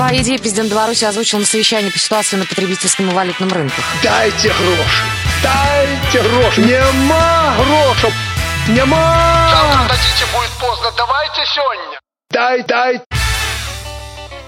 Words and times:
Свои 0.00 0.22
идеи 0.22 0.38
президент 0.38 0.70
Беларуси 0.70 1.04
озвучил 1.04 1.40
на 1.40 1.44
совещании 1.44 1.90
по 1.90 1.98
ситуации 1.98 2.36
на 2.36 2.46
потребительском 2.46 3.10
и 3.10 3.12
валютном 3.12 3.52
рынках. 3.52 3.84
Дайте 4.02 4.48
гроши! 4.48 5.04
Дайте 5.42 6.26
гроши! 6.26 6.62
Нема 6.62 7.54
грошей! 7.58 8.10
Нема! 8.68 9.50
Завтра 9.50 9.88
дадите, 9.88 10.24
будет 10.34 10.50
поздно. 10.58 10.90
Давайте 10.96 11.42
сегодня. 11.54 12.00
Дай, 12.30 12.62
дай! 12.62 13.19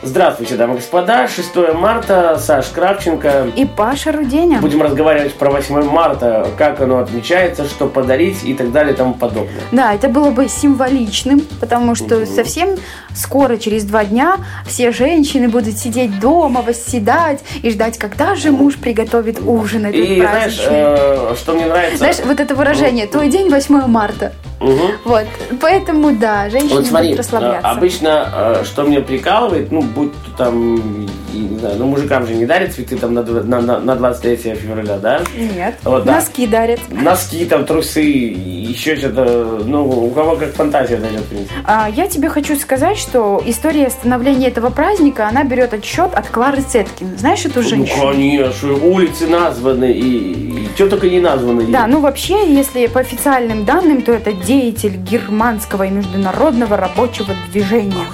Здравствуйте, 0.04 0.56
дамы 0.56 0.74
и 0.74 0.76
господа. 0.78 1.28
6 1.28 1.54
марта, 1.74 2.36
Саш 2.36 2.66
Кравченко. 2.70 3.46
И 3.54 3.64
Паша 3.64 4.10
Руденя. 4.10 4.58
Будем 4.58 4.82
разговаривать 4.82 5.34
про 5.34 5.50
8 5.52 5.82
марта, 5.84 6.48
как 6.58 6.80
оно 6.80 6.98
отмечается, 6.98 7.66
что 7.66 7.86
подарить 7.86 8.42
и 8.42 8.52
так 8.52 8.72
далее 8.72 8.94
и 8.94 8.96
тому 8.96 9.14
подобное. 9.14 9.60
Да, 9.70 9.94
это 9.94 10.08
было 10.08 10.30
бы 10.30 10.48
символичным, 10.48 11.40
потому 11.60 11.94
что 11.94 12.26
совсем 12.26 12.70
скоро, 13.14 13.56
через 13.58 13.84
два 13.84 14.04
дня, 14.04 14.38
все 14.66 14.90
женщины 14.90 15.48
будут 15.48 15.78
сидеть 15.78 16.18
дома, 16.18 16.62
восседать 16.62 17.38
и 17.62 17.70
ждать, 17.70 17.96
когда 17.96 18.34
же 18.34 18.50
муж 18.50 18.76
приготовит 18.78 19.40
ужин 19.40 19.86
этот 19.86 20.00
И 20.00 20.16
знаешь, 20.16 20.56
праздничный. 20.56 21.32
э, 21.32 21.34
что 21.36 21.52
мне 21.52 21.66
нравится? 21.66 21.98
Знаешь, 21.98 22.16
вот 22.24 22.40
это 22.40 22.56
выражение 22.56 23.06
«твой 23.06 23.28
день 23.28 23.48
8 23.50 23.86
марта». 23.86 24.32
Мгм. 24.62 24.92
Вот, 25.04 25.26
поэтому 25.60 26.12
да, 26.12 26.48
женщины 26.50 26.76
Вот 26.76 26.86
смотри, 26.86 27.08
будут 27.10 27.20
расслабляться. 27.20 27.66
э, 27.68 27.70
обычно, 27.70 28.28
э, 28.60 28.64
что 28.64 28.82
меня 28.82 29.00
прикалывает, 29.00 29.70
ну, 29.72 29.82
будь 29.82 30.12
то 30.12 30.30
там, 30.44 31.06
и, 31.32 31.38
не 31.38 31.58
знаю, 31.58 31.76
ну, 31.78 31.86
мужикам 31.86 32.26
же 32.26 32.34
не 32.34 32.46
дарят 32.46 32.72
цветы 32.74 32.96
там 32.96 33.14
на, 33.14 33.22
на, 33.22 33.60
на, 33.60 33.78
на 33.80 33.96
23 33.96 34.54
февраля, 34.54 34.98
да? 34.98 35.20
Нет, 35.36 35.76
Вот, 35.84 36.04
да. 36.04 36.16
носки 36.16 36.46
дарят. 36.46 36.80
Носки, 36.90 37.44
там, 37.44 37.64
трусы, 37.64 38.00
еще 38.02 38.96
что-то, 38.96 39.62
ну, 39.64 39.84
у 39.88 40.10
кого 40.10 40.36
как 40.36 40.52
фантазия 40.54 40.96
дойдет, 40.96 41.20
в 41.22 41.26
принципе. 41.28 41.54
А, 41.64 41.88
Я 41.88 42.06
тебе 42.06 42.28
хочу 42.28 42.56
сказать, 42.56 42.96
что 42.98 43.42
история 43.44 43.90
становления 43.90 44.48
этого 44.48 44.70
праздника, 44.70 45.28
она 45.28 45.44
берет 45.44 45.74
отсчет 45.74 46.14
от 46.14 46.28
Клары 46.28 46.62
Цеткин. 46.62 47.18
Знаешь 47.18 47.44
эту 47.44 47.62
женщину? 47.62 47.98
Ну, 48.04 48.12
конечно, 48.12 48.72
улицы 48.74 49.26
названы, 49.26 49.92
и, 49.92 50.68
что 50.74 50.88
только 50.88 51.08
не 51.08 51.20
названы. 51.20 51.64
Да, 51.66 51.86
ну 51.86 52.00
вообще, 52.00 52.52
если 52.52 52.86
по 52.86 53.00
официальным 53.00 53.64
данным, 53.64 54.02
то 54.02 54.12
это 54.12 54.32
деятель 54.52 54.96
германского 54.98 55.84
и 55.84 55.90
международного 55.90 56.76
рабочего 56.76 57.34
движения. 57.50 58.04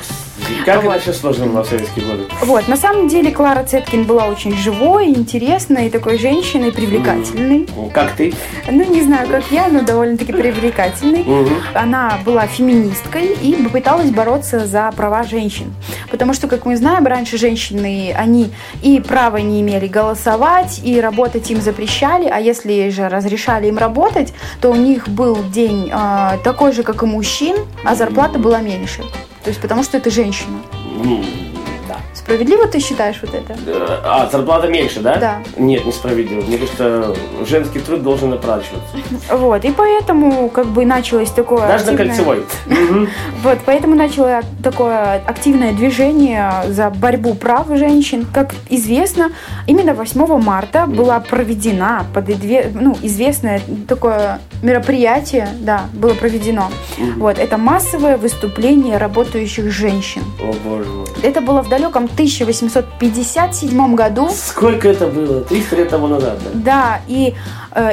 Как 0.65 0.83
вот. 0.83 1.01
все 1.01 1.13
сложно 1.13 1.47
было 1.47 1.63
в 1.63 1.69
советские 1.69 2.05
годы? 2.05 2.25
Вот, 2.43 2.69
на 2.69 2.77
самом 2.77 3.09
деле 3.09 3.31
Клара 3.31 3.65
Цеткин 3.65 4.05
была 4.05 4.27
очень 4.27 4.57
живой, 4.57 5.09
интересной, 5.09 5.91
такой 5.91 6.19
женщиной, 6.19 6.73
привлекательной. 6.73 7.67
Как 7.93 8.13
ты? 8.13 8.33
Ну, 8.71 8.85
не 8.85 9.03
знаю, 9.03 9.29
как 9.29 9.45
я, 9.51 9.69
но 9.69 9.83
довольно-таки 9.83 10.33
привлекательной. 10.33 11.25
Мгм. 11.25 11.55
Она 11.75 12.19
была 12.25 12.47
феминисткой 12.47 13.35
и 13.41 13.55
пыталась 13.69 14.11
бороться 14.11 14.67
за 14.67 14.91
права 14.97 15.23
женщин. 15.23 15.75
Потому 16.11 16.33
что, 16.33 16.49
как 16.49 16.65
мы 16.67 16.77
знаем, 16.77 17.07
раньше 17.07 17.39
женщины, 17.39 18.15
они 18.17 18.51
и 18.83 19.01
права 19.01 19.39
не 19.39 19.61
имели 19.61 19.87
голосовать, 19.87 20.81
и 20.85 21.01
работать 21.01 21.51
им 21.51 21.61
запрещали, 21.61 22.29
а 22.29 22.39
если 22.41 22.91
же 22.91 23.09
разрешали 23.09 23.69
им 23.69 23.79
работать, 23.79 24.33
то 24.61 24.71
у 24.71 24.75
них 24.75 25.09
был 25.09 25.39
день 25.53 25.91
э, 25.93 26.39
такой 26.45 26.73
же, 26.73 26.83
как 26.83 27.03
и 27.03 27.07
мужчин, 27.07 27.57
а 27.85 27.95
зарплата 27.95 28.39
была 28.39 28.61
меньше. 28.61 29.03
То 29.49 29.51
есть 29.51 29.63
потому 29.63 29.83
что 29.83 29.97
это 29.97 30.11
женщина. 30.11 30.61
Ну. 31.03 31.25
Справедливо 32.29 32.67
ты 32.67 32.79
считаешь 32.79 33.17
вот 33.23 33.33
это? 33.35 33.55
Э, 33.67 34.01
А, 34.05 34.29
зарплата 34.31 34.69
меньше, 34.69 35.01
да? 35.01 35.17
Да. 35.17 35.39
Нет, 35.57 35.87
несправедливо. 35.87 36.43
Мне 36.43 36.59
кажется, 36.59 37.15
женский 37.47 37.79
труд 37.79 38.03
должен 38.03 38.35
оплачиваться. 38.35 38.99
Вот, 39.31 39.65
и 39.65 39.71
поэтому 39.73 40.51
как 40.51 40.67
бы 40.67 40.85
началось 40.85 41.31
такое... 41.31 41.67
Даже 41.67 41.87
на 41.87 41.93
активное- 41.93 42.07
кольцевой. 42.09 42.45
Мгм. 42.67 43.09
Вот, 43.43 43.59
поэтому 43.65 43.95
начало 43.95 44.43
такое 44.63 45.23
активное 45.27 45.73
движение 45.73 46.53
за 46.69 46.91
борьбу 46.91 47.35
прав 47.35 47.67
женщин. 47.69 48.27
Как 48.35 48.55
известно, 48.69 49.31
именно 49.67 49.95
8 49.95 50.39
марта 50.43 50.85
была 50.87 51.21
проведена 51.21 52.05
под 52.13 52.29
ну, 52.75 52.95
известное 53.01 53.63
такое 53.89 54.41
мероприятие, 54.63 55.49
да, 55.61 55.83
было 55.95 56.13
проведено. 56.13 56.69
Вот, 57.17 57.39
это 57.39 57.57
массовое 57.57 58.19
выступление 58.19 58.99
работающих 58.99 59.71
женщин. 59.71 60.23
О, 60.43 60.53
боже 60.69 60.91
мой. 60.91 61.07
Это 61.23 61.41
было 61.41 61.63
в 61.63 61.69
далеком 61.71 62.07
1857 62.19 63.95
году. 63.95 64.29
Сколько 64.35 64.89
это 64.89 65.07
было? 65.07 65.41
300 65.43 65.77
лет 65.77 65.89
тому 65.89 66.09
назад, 66.09 66.39
да? 66.43 66.51
Да, 66.55 67.01
и 67.07 67.35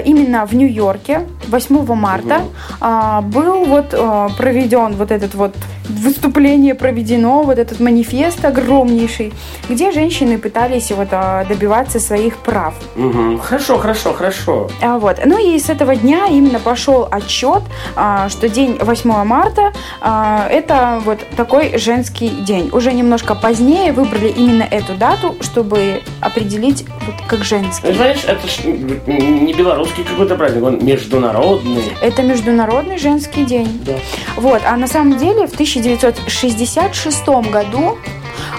именно 0.05 0.45
в 0.45 0.53
Нью-Йорке 0.53 1.27
8 1.47 1.95
марта 1.95 2.41
а, 2.79 3.21
был 3.21 3.65
вот 3.65 3.93
а, 3.93 4.29
проведен 4.37 4.95
вот 4.95 5.11
этот 5.11 5.35
вот 5.35 5.55
выступление 5.89 6.73
проведено, 6.73 7.43
вот 7.43 7.59
этот 7.59 7.79
манифест 7.79 8.43
огромнейший, 8.43 9.33
где 9.69 9.91
женщины 9.91 10.37
пытались 10.37 10.91
вот 10.91 11.09
а, 11.11 11.45
добиваться 11.45 11.99
своих 11.99 12.37
прав. 12.37 12.73
Мгм. 12.95 13.39
Хорошо, 13.39 13.77
хорошо, 13.77 14.13
хорошо. 14.13 14.69
А, 14.81 14.97
вот. 14.97 15.19
Ну 15.25 15.37
и 15.37 15.59
с 15.59 15.69
этого 15.69 15.95
дня 15.95 16.27
именно 16.27 16.59
пошел 16.59 17.07
отчет, 17.09 17.63
а, 17.95 18.29
что 18.29 18.49
день 18.49 18.77
8 18.79 19.23
марта 19.23 19.71
это 20.01 21.01
вот 21.05 21.19
такой 21.35 21.77
женский 21.77 22.29
день. 22.29 22.69
Уже 22.71 22.93
немножко 22.93 23.35
позднее 23.35 23.91
выбрали 23.91 24.29
именно 24.29 24.63
эту 24.63 24.95
дату, 24.95 25.35
чтобы 25.41 26.01
определить 26.25 26.85
вот 27.05 27.15
как 27.27 27.43
женский. 27.43 27.93
Знаешь, 27.93 28.23
это 28.25 28.47
ж 28.47 28.65
не 28.65 29.53
белорусский 29.53 30.03
какой-то 30.03 30.35
праздник, 30.35 30.63
он 30.63 30.83
международный. 30.83 31.83
Это 32.01 32.23
Международный 32.23 32.97
женский 32.97 33.45
день. 33.45 33.81
Да. 33.85 33.93
Вот, 34.35 34.61
а 34.65 34.75
на 34.77 34.87
самом 34.87 35.17
деле 35.17 35.47
в 35.47 35.53
1966 35.53 37.27
году 37.51 37.97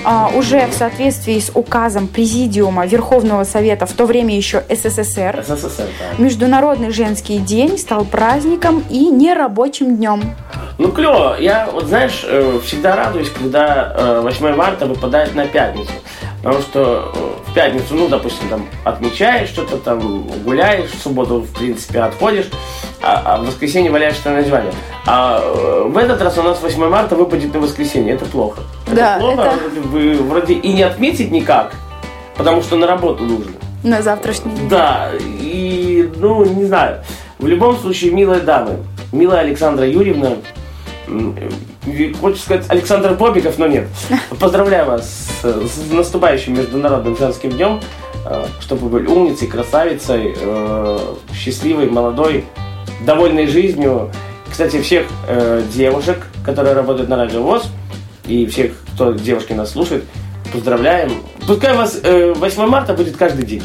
а, 0.05 0.31
уже 0.35 0.67
в 0.67 0.73
соответствии 0.73 1.39
с 1.39 1.51
указом 1.55 2.07
Президиума 2.07 2.87
Верховного 2.87 3.45
Совета, 3.45 3.87
в 3.87 3.93
то 3.93 4.07
время 4.07 4.37
еще 4.37 4.63
СССР, 4.69 5.45
СССР, 5.47 5.89
да. 5.99 6.23
Международный 6.23 6.91
женский 6.91 7.39
день 7.39 7.77
стал 7.79 8.05
праздником 8.05 8.85
и 8.89 9.09
нерабочим 9.09 9.97
днем. 9.97 10.23
Ну, 10.79 10.93
клево. 10.93 11.37
Я, 11.41 11.69
вот 11.73 11.87
знаешь, 11.87 12.25
э, 12.25 12.61
всегда 12.65 12.97
радуюсь, 12.97 13.31
когда 13.31 13.93
э, 13.97 14.21
8 14.23 14.55
марта 14.55 14.87
выпадает 14.87 15.35
на 15.35 15.47
пятницу. 15.47 15.93
Потому 16.43 16.63
что 16.63 17.13
э, 17.15 17.46
пятницу, 17.57 17.95
ну, 17.95 18.07
допустим, 18.09 18.49
там 18.51 18.67
отмечаешь 18.85 19.49
что-то, 19.49 19.79
там 19.79 20.25
гуляешь, 20.45 20.91
в 20.91 21.03
субботу, 21.03 21.41
в 21.41 21.51
принципе, 21.55 22.01
отходишь, 22.01 22.47
а, 23.03 23.23
а 23.25 23.39
в 23.39 23.47
воскресенье 23.47 23.91
валяешься 23.91 24.31
на 24.31 24.43
диване. 24.43 24.71
А 25.07 25.41
э, 25.43 25.89
в 25.89 25.97
этот 25.97 26.21
раз 26.21 26.37
у 26.37 26.43
нас 26.43 26.61
8 26.61 26.87
марта 26.89 27.17
выпадет 27.17 27.55
на 27.55 27.61
воскресенье. 27.61 28.13
Это 28.15 28.27
плохо. 28.27 28.61
Да, 28.93 29.17
это 29.17 29.21
плохо. 29.21 29.43
это- 29.43 29.57
Вроде, 29.57 29.81
бы- 29.81 30.23
вроде 30.29 30.53
и 30.53 30.73
не 30.75 30.83
отметить 30.83 31.31
никак, 31.31 31.73
потому 32.37 32.63
что 32.63 32.77
на 32.77 32.87
работу 32.87 33.25
нужно. 33.25 33.53
На 33.83 34.03
завтрашний 34.03 34.55
день. 34.55 34.69
Да, 34.69 35.11
и, 35.41 36.11
ну, 36.17 36.45
не 36.45 36.65
знаю. 36.67 37.03
В 37.39 37.47
любом 37.47 37.79
случае, 37.79 38.11
милые 38.13 38.41
дамы, 38.41 38.77
милая 39.13 39.41
Александра 39.41 39.87
Юрьевна, 39.89 40.33
хочется 42.21 42.45
сказать 42.45 42.67
Александр 42.69 43.15
Бобиков, 43.15 43.59
но 43.59 43.67
нет. 43.67 43.89
Поздравляю 44.41 44.87
вас 44.87 45.29
с, 45.43 45.93
наступающим 45.93 46.55
Международным 46.55 47.17
женским 47.17 47.51
днем, 47.51 47.81
э, 48.25 48.47
чтобы 48.61 48.89
вы 48.89 49.01
были 49.01 49.07
умницей, 49.07 49.49
красавицей, 49.49 50.35
э, 50.37 50.99
счастливой, 51.35 51.89
молодой, 51.89 52.45
довольной 53.05 53.47
жизнью. 53.47 54.11
Кстати, 54.51 54.81
всех 54.81 55.07
э, 55.29 55.63
девушек, 55.73 56.27
которые 56.45 56.75
работают 56.75 57.09
на 57.09 57.17
Радио 57.17 57.43
ВОЗ, 57.43 57.65
и 58.27 58.47
всех, 58.47 58.73
кто 58.95 59.13
девушки 59.13 59.53
нас 59.53 59.73
слушает, 59.73 60.05
поздравляем. 60.53 61.23
Пускай 61.47 61.75
у 61.75 61.77
вас 61.77 61.99
э, 62.03 62.33
8 62.35 62.67
марта 62.67 62.95
будет 62.95 63.17
каждый 63.17 63.45
день. 63.45 63.63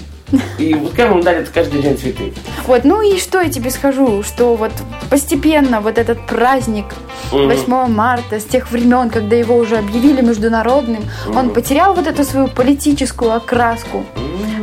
И 0.57 0.73
пускай 0.73 1.09
вам 1.09 1.21
дарят 1.21 1.49
каждый 1.49 1.81
день 1.81 1.97
цветы. 1.97 2.33
Вот, 2.65 2.83
ну 2.83 3.01
и 3.01 3.19
что 3.19 3.41
я 3.41 3.49
тебе 3.49 3.69
скажу, 3.71 4.23
что 4.23 4.55
вот 4.55 4.71
постепенно 5.09 5.81
вот 5.81 5.97
этот 5.97 6.25
праздник 6.25 6.85
Мгм. 7.31 7.47
8 7.47 7.87
марта, 7.87 8.39
с 8.39 8.43
тех 8.43 8.71
времен, 8.71 9.09
когда 9.09 9.35
его 9.35 9.55
уже 9.55 9.77
объявили 9.77 10.21
международным, 10.21 11.03
он 11.33 11.51
потерял 11.51 11.93
вот 11.93 12.07
эту 12.07 12.23
свою 12.23 12.47
политическую 12.47 13.33
окраску. 13.33 14.05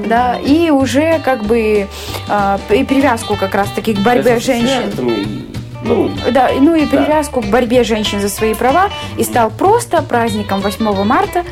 Да, 0.07 0.39
и 0.39 0.71
уже 0.71 1.21
как 1.25 1.45
бы 1.45 1.87
а, 2.29 2.59
и 2.71 2.85
привязку 2.85 3.37
как 3.37 3.55
раз-таки 3.55 3.95
к 3.95 3.99
борьбе 3.99 4.39
женщин. 4.39 5.48
Там, 5.89 5.99
ну, 6.27 6.33
Да, 6.33 6.51
ну 6.61 6.75
и 6.75 6.87
привязку 6.87 7.41
к 7.41 7.47
борьбе 7.47 7.85
женщин 7.85 8.21
за 8.21 8.29
свои 8.29 8.55
права 8.55 8.91
и 9.17 9.25
стал 9.25 9.51
просто 9.51 10.03
праздником 10.03 10.61
8 10.61 11.05
марта. 11.05 11.45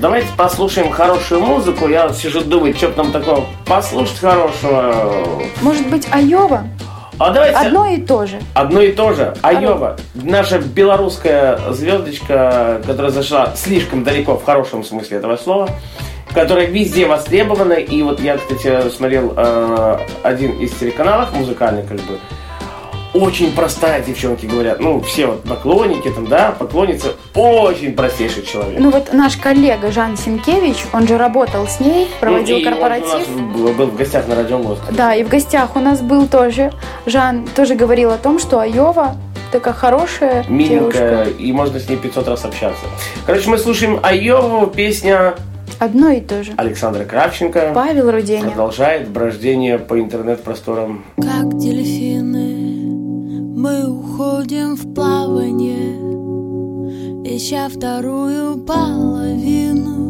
давайте 0.00 0.28
послушаем 0.36 0.90
хорошую 0.90 1.40
музыку. 1.40 1.88
Я 1.88 2.08
сижу 2.12 2.40
думаю, 2.42 2.74
что 2.74 2.92
нам 2.96 3.12
такого 3.12 3.44
послушать 3.66 4.18
хорошего. 4.18 5.42
Может 5.60 5.86
быть, 5.88 6.06
Айова? 6.12 6.64
А 7.18 7.30
давайте 7.32 7.58
Одно 7.58 7.86
и 7.86 8.00
то 8.00 8.24
же. 8.24 8.40
одно 8.54 8.80
и 8.80 8.92
то 8.92 9.12
же. 9.12 9.34
Айова, 9.42 9.96
наша 10.14 10.58
белорусская 10.58 11.58
звездочка, 11.70 12.80
которая 12.86 13.10
зашла 13.10 13.52
слишком 13.56 14.04
далеко 14.04 14.36
в 14.38 14.44
хорошем 14.44 14.82
смысле 14.82 15.18
этого 15.18 15.36
слова, 15.36 15.68
которая 16.32 16.64
везде 16.66 17.04
востребована. 17.04 17.74
И 17.74 18.02
вот 18.02 18.20
я, 18.20 18.38
кстати, 18.38 18.88
смотрел 18.88 19.34
э, 19.36 19.98
один 20.22 20.58
из 20.60 20.72
телеканалов 20.72 21.34
музыкальный, 21.34 21.82
как 21.82 21.98
бы. 21.98 22.18
Очень 23.14 23.52
простая 23.52 24.02
девчонки 24.02 24.46
говорят. 24.46 24.80
Ну, 24.80 25.00
все 25.00 25.26
вот 25.26 25.42
поклонники 25.42 26.08
там, 26.10 26.26
да, 26.26 26.54
поклонницы, 26.58 27.12
очень 27.34 27.92
простейший 27.94 28.44
человек. 28.44 28.78
Ну 28.78 28.90
вот 28.90 29.12
наш 29.12 29.36
коллега 29.36 29.90
Жан 29.90 30.16
Синкевич, 30.16 30.84
он 30.92 31.06
же 31.06 31.18
работал 31.18 31.66
с 31.66 31.80
ней, 31.80 32.08
проводил 32.20 32.58
Ну, 32.58 32.62
и 32.62 32.66
он 32.66 32.72
корпоратив. 32.72 33.12
у 33.12 33.18
нас 33.18 33.52
был, 33.54 33.72
был 33.72 33.86
в 33.86 33.96
гостях 33.96 34.28
на 34.28 34.34
радио 34.36 34.58
ВОЗ. 34.58 34.78
Да, 34.90 35.14
и 35.14 35.24
в 35.24 35.28
гостях 35.28 35.76
у 35.76 35.80
нас 35.80 36.00
был 36.00 36.26
тоже 36.26 36.72
Жан, 37.06 37.46
тоже 37.54 37.74
говорил 37.74 38.10
о 38.10 38.18
том, 38.18 38.38
что 38.38 38.60
Айова 38.60 39.16
такая 39.50 39.74
хорошая 39.74 40.44
Миленькая, 40.48 41.24
девушка. 41.24 41.42
и 41.42 41.52
можно 41.52 41.80
с 41.80 41.88
ней 41.88 41.96
500 41.96 42.28
раз 42.28 42.44
общаться. 42.44 42.84
Короче, 43.26 43.50
мы 43.50 43.58
слушаем 43.58 43.98
Айову, 44.02 44.66
песня 44.68 45.34
Одно 45.80 46.10
и 46.10 46.20
то 46.20 46.44
же. 46.44 46.52
Александра 46.58 47.04
Кравченко. 47.04 47.72
Павел 47.74 48.10
Руденя. 48.10 48.48
Продолжает 48.48 49.08
брождение 49.08 49.78
по 49.78 49.98
интернет-просторам. 49.98 51.06
Как 51.16 51.56
дельфины, 51.56 52.59
мы 53.60 53.86
уходим 53.86 54.74
в 54.74 54.94
плавание, 54.94 55.94
ища 57.24 57.68
вторую 57.68 58.56
половину, 58.64 60.00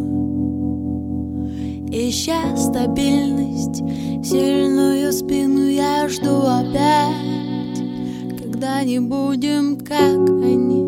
ища 1.91 2.55
стабильность, 2.55 3.83
сильную 4.25 5.11
спину 5.11 5.67
я 5.67 6.07
жду 6.07 6.43
опять, 6.47 7.77
когда 8.41 8.83
не 8.85 8.99
будем 8.99 9.75
как 9.75 10.29
они, 10.29 10.83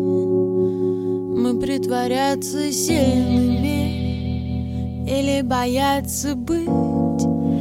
мы 1.36 1.60
притворяться 1.60 2.72
сильными 2.72 3.84
или 5.06 5.42
бояться 5.42 6.34
быть 6.34 6.66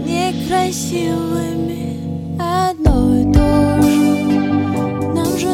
некрасивыми. 0.08 1.84
Одно 2.40 2.83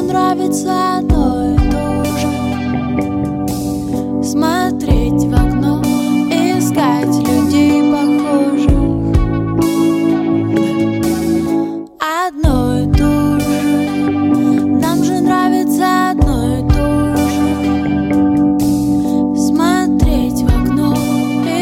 нравится 0.10 0.98
одно 0.98 1.54
и 1.54 1.58
то 1.70 2.04
же. 2.18 2.28
Смотреть 4.24 5.24
в 5.24 5.34
окно, 5.34 5.82
искать 6.32 7.16
людей 7.28 7.84
похожих. 7.92 8.90
Одно 12.00 12.80
и 12.80 12.86
то 12.92 13.40
же. 13.40 13.60
Нам 14.82 15.04
же 15.04 15.20
нравится 15.22 16.10
одно 16.12 16.58
и 16.58 16.62
то 16.70 17.16
же. 17.30 17.46
Смотреть 19.38 20.42
в 20.42 20.48
окно, 20.48 20.90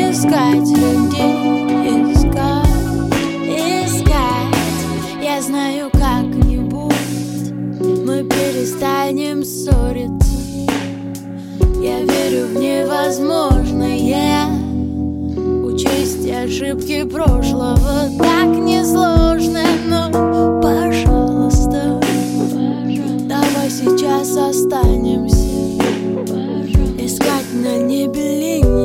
искать 0.09 0.69
людей, 0.69 2.13
искать, 2.13 3.11
искать. 3.45 4.55
Я 5.21 5.41
знаю, 5.41 5.89
как-нибудь 5.91 6.66
мы 8.17 8.23
перестанем 8.23 9.43
ссориться. 9.43 10.37
Я 11.79 11.99
верю 12.01 12.47
в 12.47 12.53
невозможное. 12.59 14.47
Учесть 15.63 16.27
ошибки 16.27 17.03
прошлого 17.03 18.09
так 18.17 18.47
несложно, 18.47 19.61
но, 19.87 20.61
пожалуйста, 20.61 22.01
давай 23.27 23.69
сейчас 23.69 24.35
останемся. 24.35 25.37
Искать 26.97 27.53
на 27.53 27.77
небе 27.77 28.39
линии 28.39 28.76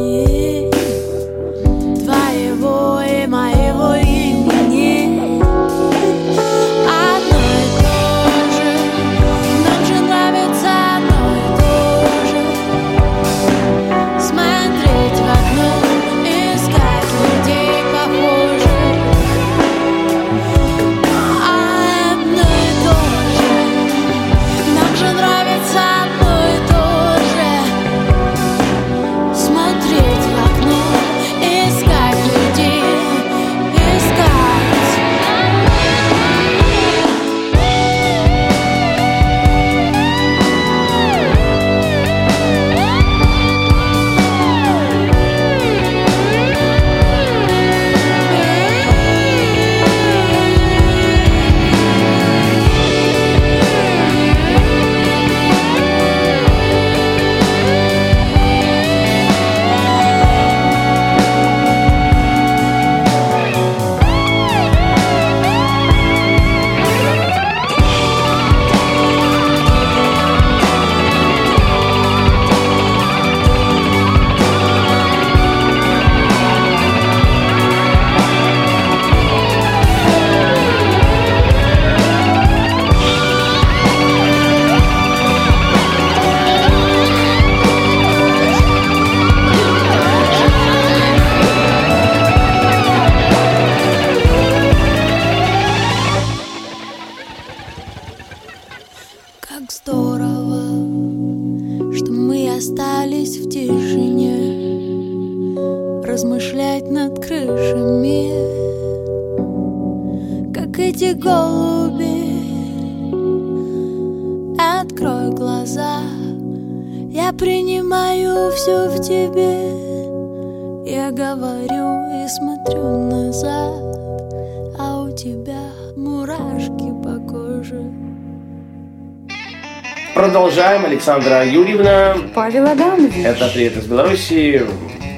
Александра 130.96 131.42
Юрьевна. 131.46 132.14
Павел 132.34 132.66
Адамович. 132.66 133.24
Это 133.24 133.48
привет 133.48 133.78
из 133.78 133.86
Беларуси. 133.86 134.62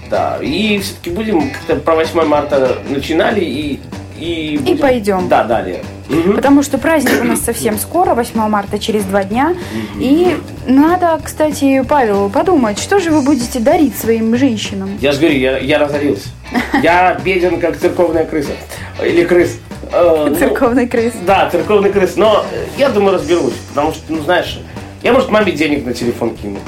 Да, 0.08 0.38
и 0.40 0.78
все-таки 0.78 1.10
будем 1.10 1.50
как-то 1.50 1.74
про 1.76 1.96
8 1.96 2.22
марта 2.24 2.78
начинали 2.88 3.40
и... 3.40 3.80
И, 4.16 4.56
будем- 4.62 4.78
пойдем. 4.78 5.28
Да, 5.28 5.42
далее. 5.42 5.82
Мгм. 6.08 6.36
Потому 6.36 6.62
что 6.62 6.78
праздник 6.78 7.20
у 7.20 7.24
нас 7.24 7.40
совсем 7.40 7.76
скоро, 7.76 8.14
8 8.14 8.48
марта, 8.48 8.78
через 8.78 9.02
два 9.02 9.24
дня. 9.24 9.56
И 9.98 10.36
надо, 10.68 11.18
кстати, 11.24 11.82
Павел, 11.88 12.30
подумать, 12.30 12.78
что 12.78 13.00
же 13.00 13.10
вы 13.10 13.22
будете 13.22 13.58
дарить 13.58 13.98
своим 13.98 14.36
женщинам? 14.36 14.96
Я 15.00 15.10
же 15.10 15.18
говорю, 15.18 15.36
я, 15.36 15.58
я 15.58 15.78
разорился. 15.80 16.28
Я 16.84 17.18
беден, 17.24 17.58
как 17.60 17.76
церковная 17.78 18.24
крыса. 18.24 18.52
Или 19.04 19.24
крыс. 19.24 19.58
Э, 19.92 20.26
ну, 20.28 20.36
Церковный 20.36 20.86
крыс. 20.86 21.14
Да, 21.26 21.48
церковный 21.50 21.90
крыс. 21.90 22.12
Но 22.14 22.46
я 22.78 22.90
думаю, 22.90 23.16
разберусь. 23.16 23.54
Потому 23.70 23.92
что, 23.92 24.02
ну 24.12 24.22
знаешь, 24.22 24.60
я, 25.04 25.12
может, 25.12 25.30
маме 25.30 25.52
денег 25.52 25.84
на 25.86 25.92
телефон 25.92 26.34
кину. 26.34 26.58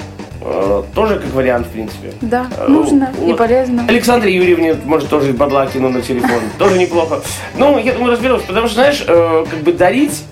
Э, 0.43 0.83
Тоже 0.95 1.19
как 1.19 1.33
вариант, 1.33 1.66
в 1.66 1.71
принципе. 1.71 2.12
Да, 2.21 2.47
Э, 2.59 2.69
нужно 2.69 3.12
и 3.21 3.25
вот. 3.31 3.38
полезно. 3.38 3.85
Александре 3.88 4.35
Юрьевне, 4.35 4.75
может, 4.85 5.09
тоже 5.09 5.33
бабла 5.33 5.66
кину 5.66 5.88
на 5.88 6.02
телефон. 6.02 6.40
Тоже 6.59 6.78
неплохо. 6.78 7.23
Ну, 7.57 7.78
я 7.78 7.95
думаю, 7.95 8.12
разберусь. 8.12 8.43
Потому 8.43 8.66
что, 8.66 8.75
знаешь, 8.76 9.02
э, 9.07 9.45
как 9.50 9.59
бы 9.61 9.73
дарить 9.73 10.23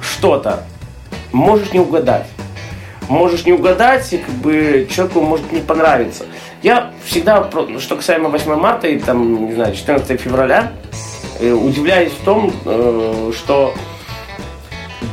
что-то 0.00 0.64
можешь 1.32 1.72
не 1.72 1.80
угадать. 1.80 2.26
Можешь 3.08 3.44
не 3.44 3.52
угадать, 3.52 4.12
и 4.12 4.18
как 4.18 4.34
бы 4.36 4.86
человеку 4.90 5.20
может 5.20 5.50
не 5.52 5.60
понравиться. 5.60 6.26
Я 6.62 6.92
всегда, 7.04 7.50
что 7.80 7.96
касаемо 7.96 8.28
8 8.28 8.54
марта 8.54 8.86
и 8.86 8.98
там, 9.00 9.46
не 9.46 9.54
знаю, 9.54 9.74
14 9.74 10.20
февраля, 10.20 10.70
удивляюсь 11.40 12.12
в 12.12 12.24
том, 12.24 12.52
что 13.34 13.74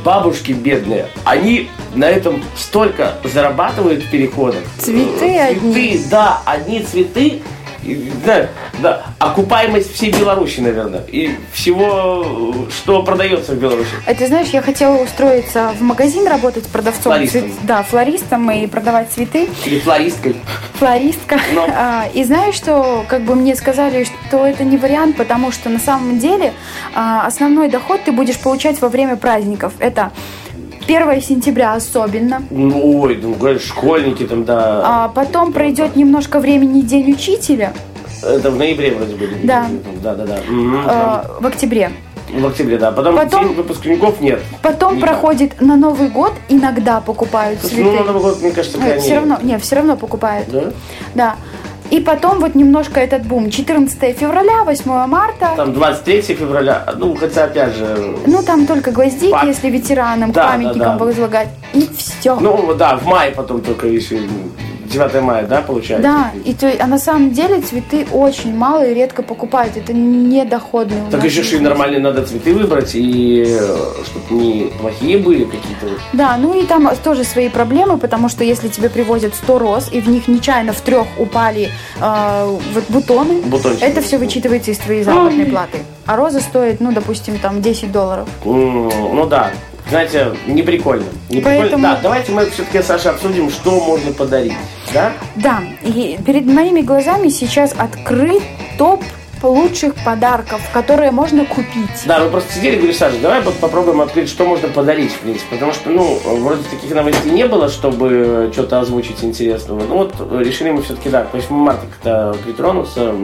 бабушки 0.04 0.52
бедные, 0.52 1.06
они 1.24 1.68
на 1.94 2.04
этом 2.06 2.42
столько 2.56 3.14
зарабатывают 3.24 4.02
в 4.04 4.10
переходах. 4.10 4.62
Цветы 4.78 5.38
одни. 5.38 5.72
Цветы, 5.72 6.08
да, 6.10 6.40
одни 6.44 6.80
цветы. 6.82 7.42
И, 7.84 8.10
Да, 8.26 8.48
да, 8.80 9.02
окупаемость 9.20 9.94
всей 9.94 10.10
Беларуси, 10.10 10.58
наверное, 10.60 11.04
и 11.06 11.36
всего, 11.52 12.66
что 12.70 13.02
продается 13.04 13.52
в 13.52 13.58
Беларуси. 13.58 13.88
А 14.04 14.14
ты 14.14 14.26
знаешь, 14.26 14.48
я 14.48 14.60
хотела 14.62 14.96
устроиться 14.96 15.72
в 15.78 15.82
магазин 15.82 16.26
работать 16.26 16.66
продавцом. 16.66 17.12
Флористом. 17.12 17.42
цвет- 17.42 17.52
Да, 17.62 17.82
флористом 17.84 18.50
и 18.50 18.66
продавать 18.66 19.10
цветы. 19.12 19.48
Или 19.64 19.78
флористкой. 19.78 20.36
Флористка. 20.74 21.38
Но. 21.54 21.66
А, 21.74 22.06
И 22.12 22.24
знаешь, 22.24 22.56
что 22.56 23.04
как 23.08 23.22
бы 23.22 23.36
мне 23.36 23.54
сказали, 23.54 24.04
что 24.28 24.44
это 24.44 24.64
не 24.64 24.76
вариант, 24.76 25.16
потому 25.16 25.52
что 25.52 25.68
на 25.68 25.78
самом 25.78 26.18
деле 26.18 26.52
а, 26.94 27.26
основной 27.26 27.68
доход 27.70 28.00
ты 28.04 28.10
будешь 28.12 28.38
получать 28.38 28.80
во 28.82 28.88
время 28.88 29.16
праздников. 29.16 29.72
Это 29.78 30.10
1 30.88 31.20
сентября 31.20 31.74
особенно. 31.74 32.42
Ну, 32.50 33.00
ой, 33.02 33.20
ну, 33.22 33.36
школьники 33.58 34.24
там, 34.24 34.44
да. 34.44 34.82
А 34.84 35.08
потом 35.08 35.52
пройдет 35.52 35.96
немножко 35.96 36.40
времени 36.40 36.80
День 36.80 37.12
учителя 37.12 37.74
Это 38.22 38.50
в 38.50 38.56
ноябре 38.56 38.94
вроде 38.94 39.14
были. 39.14 39.34
Да. 39.44 39.66
Да, 40.02 40.14
да, 40.14 40.24
да. 40.24 40.38
А, 40.86 41.36
в 41.40 41.46
октябре. 41.46 41.90
В 42.32 42.46
октябре, 42.46 42.78
да. 42.78 42.92
Потом, 42.92 43.16
Потом- 43.16 43.48
день 43.48 43.54
выпускников 43.54 44.20
нет. 44.20 44.40
Потом 44.62 44.96
Никак. 44.96 45.08
проходит 45.10 45.60
на 45.60 45.76
Новый 45.76 46.08
год, 46.08 46.32
иногда 46.48 47.00
покупают 47.00 47.60
Слушай, 47.60 47.74
цветы. 47.76 47.90
Ну, 47.90 47.96
на 47.98 48.04
Новый 48.04 48.22
год, 48.22 48.42
мне 48.42 48.50
кажется, 48.50 48.78
крайне... 48.78 49.00
все 49.00 49.14
равно, 49.16 49.38
не, 49.42 49.58
все 49.58 49.76
равно 49.76 49.96
покупают. 49.96 50.48
Да? 50.50 50.72
Да. 51.14 51.36
И 51.90 52.00
потом 52.00 52.40
вот 52.40 52.54
немножко 52.54 53.00
этот 53.00 53.22
бум. 53.26 53.50
14 53.50 54.18
февраля, 54.18 54.64
8 54.64 55.06
марта. 55.06 55.54
Там 55.56 55.72
23 55.72 56.22
февраля, 56.34 56.84
ну, 56.98 57.14
хотя, 57.14 57.44
опять 57.44 57.74
же... 57.74 58.14
Ну, 58.26 58.42
там 58.42 58.66
только 58.66 58.90
гвоздики, 58.90 59.32
Пак- 59.32 59.46
если 59.46 59.70
ветеранам, 59.70 60.32
Да, 60.32 60.48
памятникам 60.48 60.78
да, 60.78 60.98
да. 60.98 61.04
возлагать. 61.04 61.48
И 61.72 61.88
все. 61.96 62.38
Ну, 62.38 62.74
да, 62.74 62.96
в 62.96 63.06
мае 63.06 63.32
потом 63.32 63.60
только 63.62 63.86
еще... 63.86 64.20
9 64.88 65.22
мая, 65.22 65.46
да, 65.46 65.60
получается? 65.62 66.02
да, 66.08 66.32
и 66.44 66.54
то, 66.54 66.70
а 66.80 66.86
на 66.86 66.98
самом 66.98 67.30
деле 67.30 67.60
цветы 67.60 68.06
очень 68.12 68.54
мало 68.54 68.86
и 68.86 68.94
редко 68.94 69.22
покупают. 69.22 69.76
Это 69.76 69.92
недоходные. 69.92 71.02
Так 71.10 71.24
еще 71.24 71.42
же 71.42 71.56
и 71.56 71.60
нормально 71.60 71.98
надо 71.98 72.24
цветы 72.24 72.54
выбрать, 72.54 72.92
и 72.94 73.44
чтобы 74.06 74.42
не 74.42 74.72
плохие 74.80 75.18
были 75.18 75.44
какие-то. 75.44 75.86
Да, 76.12 76.36
ну 76.36 76.58
и 76.58 76.64
там 76.64 76.88
тоже 77.02 77.24
свои 77.24 77.48
проблемы, 77.48 77.98
потому 77.98 78.28
что 78.28 78.44
если 78.44 78.68
тебе 78.68 78.88
привозят 78.88 79.34
100 79.34 79.58
роз, 79.58 79.88
и 79.92 80.00
в 80.00 80.08
них 80.08 80.28
нечаянно 80.28 80.72
в 80.72 80.80
трех 80.80 81.06
упали 81.18 81.70
э, 82.00 82.58
вот 82.74 82.84
бутоны, 82.88 83.42
Бутончики. 83.42 83.82
это 83.82 84.00
все 84.00 84.18
вычитывается 84.18 84.70
из 84.70 84.78
твоей 84.78 85.02
заработной 85.02 85.46
платы. 85.46 85.78
А 86.06 86.16
роза 86.16 86.40
стоит, 86.40 86.80
ну, 86.80 86.92
допустим, 86.92 87.38
там 87.38 87.60
10 87.60 87.92
долларов. 87.92 88.28
Ну 88.44 89.26
да, 89.28 89.50
знаете, 89.88 90.32
не 90.46 90.62
прикольно. 90.62 91.06
Не 91.28 91.36
прикольно. 91.36 91.60
Поэтому- 91.60 91.82
Да, 91.82 91.98
давайте 92.02 92.32
мы 92.32 92.46
все-таки, 92.50 92.82
Саша, 92.82 93.10
обсудим, 93.10 93.50
что 93.50 93.80
можно 93.80 94.12
подарить. 94.12 94.52
Да? 94.92 95.12
Да, 95.36 95.60
и 95.82 96.18
перед 96.24 96.46
моими 96.46 96.80
глазами 96.82 97.28
сейчас 97.28 97.74
открыт 97.76 98.42
топ 98.78 99.02
лучших 99.40 99.94
подарков, 100.04 100.60
которые 100.72 101.12
можно 101.12 101.44
купить. 101.44 102.02
Да, 102.06 102.18
мы 102.18 102.28
просто 102.28 102.52
сидели 102.54 102.72
и 102.72 102.76
говорили, 102.78 102.96
Саша, 102.96 103.18
давай 103.22 103.40
вот 103.40 103.54
попробуем 103.58 104.00
открыть, 104.00 104.28
что 104.28 104.44
можно 104.44 104.66
подарить, 104.68 105.12
в 105.12 105.18
принципе. 105.20 105.46
Потому 105.54 105.72
что, 105.72 105.90
ну, 105.90 106.18
вроде 106.24 106.62
таких 106.64 106.92
новостей 106.92 107.30
не 107.30 107.46
было, 107.46 107.68
чтобы 107.68 108.50
что-то 108.52 108.80
озвучить 108.80 109.22
интересного. 109.22 109.80
Ну 109.88 109.96
вот 109.98 110.14
решили 110.40 110.70
мы 110.70 110.82
все-таки, 110.82 111.08
да, 111.08 111.22
к 111.22 111.32
8 111.34 111.54
марта 111.54 111.86
как-то 111.86 112.36
притронуться, 112.44 113.14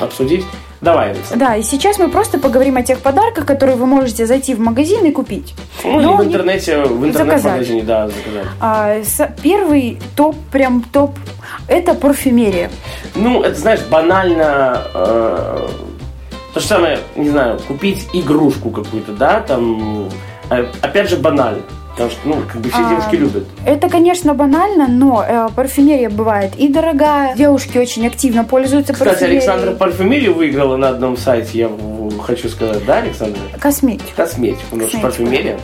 обсудить. 0.00 0.46
Давай, 0.80 1.10
Александр. 1.10 1.44
Да, 1.44 1.56
и 1.56 1.62
сейчас 1.62 1.98
мы 1.98 2.08
просто 2.08 2.38
поговорим 2.38 2.76
о 2.76 2.82
тех 2.82 3.00
подарках, 3.00 3.46
которые 3.46 3.76
вы 3.76 3.86
можете 3.86 4.26
зайти 4.26 4.54
в 4.54 4.60
магазин 4.60 5.04
и 5.04 5.10
купить. 5.10 5.54
Ну, 5.84 6.00
Но 6.00 6.16
в 6.16 6.20
не- 6.24 6.32
интернете, 6.32 6.82
в 6.84 7.04
интернет-магазине, 7.04 7.82
да, 7.82 8.06
заказать. 8.08 8.46
А, 8.60 9.00
с- 9.02 9.28
первый 9.42 9.98
топ, 10.16 10.36
прям 10.52 10.82
топ, 10.82 11.16
это 11.66 11.94
парфюмерия. 11.94 12.70
Ну, 13.16 13.42
это, 13.42 13.58
знаешь, 13.58 13.80
банально... 13.90 14.82
э, 14.94 15.68
то 16.54 16.60
же 16.60 16.66
самое, 16.66 16.98
не 17.16 17.28
знаю, 17.30 17.58
купить 17.66 18.08
игрушку 18.12 18.70
какую-то, 18.70 19.12
да, 19.12 19.40
там... 19.40 20.08
э, 20.50 20.64
опять 20.80 21.10
же, 21.10 21.16
банально. 21.16 21.62
Потому 21.98 22.10
что, 22.10 22.28
ну, 22.28 22.36
как 22.46 22.60
бы 22.60 22.68
все 22.70 22.78
А, 22.78 22.90
девушки 22.90 23.16
любят. 23.16 23.44
Это, 23.66 23.88
конечно, 23.88 24.32
банально, 24.32 24.86
но 24.86 25.24
э, 25.26 25.48
парфюмерия 25.56 26.08
бывает 26.08 26.52
и 26.56 26.68
дорогая. 26.68 27.34
Девушки 27.34 27.76
очень 27.76 28.06
активно 28.06 28.44
пользуются 28.44 28.92
Кстати, 28.92 29.08
парфюмерией. 29.08 29.38
Александра 29.40 29.72
парфюмерию 29.72 30.34
выиграла 30.34 30.76
на 30.76 30.90
одном 30.90 31.16
сайте, 31.16 31.58
я 31.58 31.70
хочу 32.24 32.48
сказать, 32.48 32.84
да, 32.86 32.98
Александра? 32.98 33.40
Косметика. 33.58 34.10
Косметику, 34.14 34.60
потому 34.70 34.88
что 34.88 35.00
Косметику. 35.00 35.24
парфюмерия. 35.24 35.58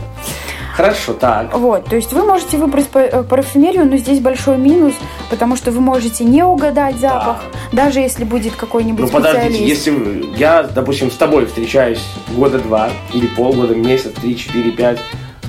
Хорошо, 0.75 1.13
так. 1.13 1.57
Вот, 1.57 1.85
то 1.85 1.95
есть 1.95 2.11
вы 2.11 2.25
можете 2.25 2.57
выбрать 2.57 2.87
э, 2.95 3.23
парфюмерию, 3.23 3.85
но 3.85 3.95
здесь 3.95 4.19
большой 4.19 4.57
минус, 4.57 4.93
потому 5.29 5.55
что 5.55 5.71
вы 5.71 5.79
можете 5.79 6.25
не 6.25 6.43
угадать 6.43 6.97
запах, 6.97 7.37
даже 7.71 8.01
если 8.01 8.25
будет 8.25 8.57
какой-нибудь 8.57 9.05
Ну 9.05 9.07
подождите, 9.07 9.65
если 9.65 10.35
я, 10.37 10.63
допустим, 10.63 11.09
с 11.09 11.15
тобой 11.15 11.45
встречаюсь 11.45 12.03
года 12.35 12.59
два, 12.59 12.89
или 13.13 13.25
полгода, 13.27 13.73
месяц, 13.73 14.11
три, 14.21 14.35
четыре, 14.37 14.71
пять, 14.71 14.99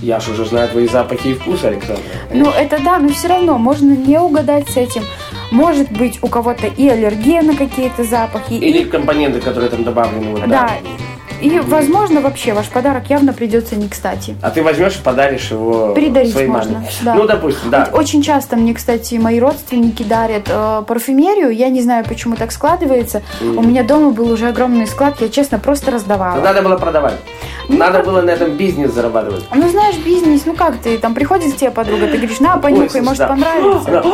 я 0.03 0.21
же 0.21 0.33
уже 0.33 0.45
знаю 0.45 0.69
твои 0.69 0.87
запахи 0.87 1.29
и 1.29 1.35
вкусы, 1.35 1.65
Александра. 1.65 2.05
Ну, 2.33 2.51
это 2.51 2.83
да, 2.83 2.99
но 2.99 3.09
все 3.09 3.29
равно 3.29 3.59
можно 3.59 3.93
не 3.93 4.19
угадать 4.19 4.69
с 4.69 4.77
этим. 4.77 5.03
Может 5.51 5.91
быть, 5.93 6.19
у 6.23 6.29
кого-то 6.29 6.67
и 6.67 6.89
аллергия 6.89 7.43
на 7.43 7.55
какие-то 7.55 8.05
запахи, 8.05 8.55
Или 8.55 8.83
и, 8.83 8.85
компоненты, 8.85 9.41
которые 9.41 9.71
там 9.71 9.85
добавлены. 9.85 10.33
Вот, 10.33 10.49
да, 10.49 10.71
и, 11.41 11.59
возможно, 11.61 12.21
вообще 12.21 12.53
ваш 12.53 12.69
подарок 12.69 13.09
явно 13.11 13.33
придется 13.33 13.77
не 13.77 13.89
кстати. 13.89 14.37
А 14.43 14.51
ты 14.51 14.63
возьмешь 14.63 14.97
и 14.97 15.03
подаришь 15.03 15.51
его 15.51 15.93
Передарить 15.95 16.33
своей 16.33 16.49
можно, 16.49 16.75
маме. 16.79 16.89
да. 17.03 17.15
Ну, 17.15 17.27
допустим, 17.27 17.71
да. 17.71 17.89
Вот 17.91 18.01
Очень 18.01 18.23
часто 18.23 18.57
мне, 18.57 18.75
кстати, 18.75 19.15
мои 19.17 19.39
родственники 19.41 20.03
дарят 20.03 20.47
э, 20.49 20.83
парфюмерию. 20.87 21.51
Я 21.51 21.69
не 21.69 21.83
знаю, 21.83 22.05
почему 22.07 22.37
так 22.37 22.53
складывается. 22.53 23.23
У 23.41 23.63
меня 23.63 23.83
дома 23.83 24.11
был 24.11 24.31
уже 24.31 24.49
огромный 24.49 24.87
склад, 24.87 25.21
я 25.21 25.29
честно 25.29 25.59
просто 25.59 25.91
раздавала. 25.91 26.41
Надо 26.41 26.63
было 26.63 26.77
продавать. 26.77 27.15
Ну, 27.69 27.77
Надо 27.77 28.03
было 28.03 28.23
на 28.23 28.31
этом 28.31 28.53
бизнес 28.53 28.93
зарабатывать. 28.93 29.45
Ну, 29.55 29.69
знаешь, 29.69 29.97
бизнес, 29.99 30.47
ну 30.47 30.55
как 30.55 30.77
ты, 30.79 30.99
там 30.99 31.15
приходит 31.15 31.55
к 31.55 31.57
тебе 31.57 31.71
подруга, 31.71 32.07
ты 32.07 32.17
говоришь, 32.19 32.39
на, 32.41 32.57
понюхай, 32.59 33.01
Ой, 33.01 33.07
может, 33.07 33.19
да. 33.19 33.29
понравится. 33.29 34.05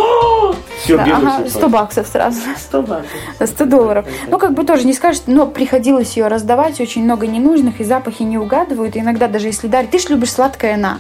Все, 0.82 0.96
Да, 0.96 1.04
ага, 1.16 1.48
100 1.48 1.68
баксов 1.68 2.06
сразу. 2.06 2.40
100 2.56 2.82
баксов. 2.82 3.10
100 3.44 3.64
долларов. 3.66 4.06
Ну, 4.28 4.38
как 4.38 4.54
бы 4.54 4.64
тоже 4.64 4.86
не 4.86 4.94
скажешь, 4.94 5.22
но 5.26 5.46
приходилось 5.46 6.16
ее 6.16 6.28
раздавать, 6.28 6.80
очень 6.80 7.04
много 7.04 7.11
ненужных, 7.20 7.80
и 7.80 7.84
запахи 7.84 8.22
не 8.22 8.38
угадывают. 8.38 8.96
И 8.96 9.00
иногда 9.00 9.28
даже 9.28 9.46
если 9.46 9.68
дарить, 9.68 9.90
ты 9.90 9.98
ж 9.98 10.08
любишь 10.08 10.32
сладкое 10.32 10.76
на. 10.76 10.98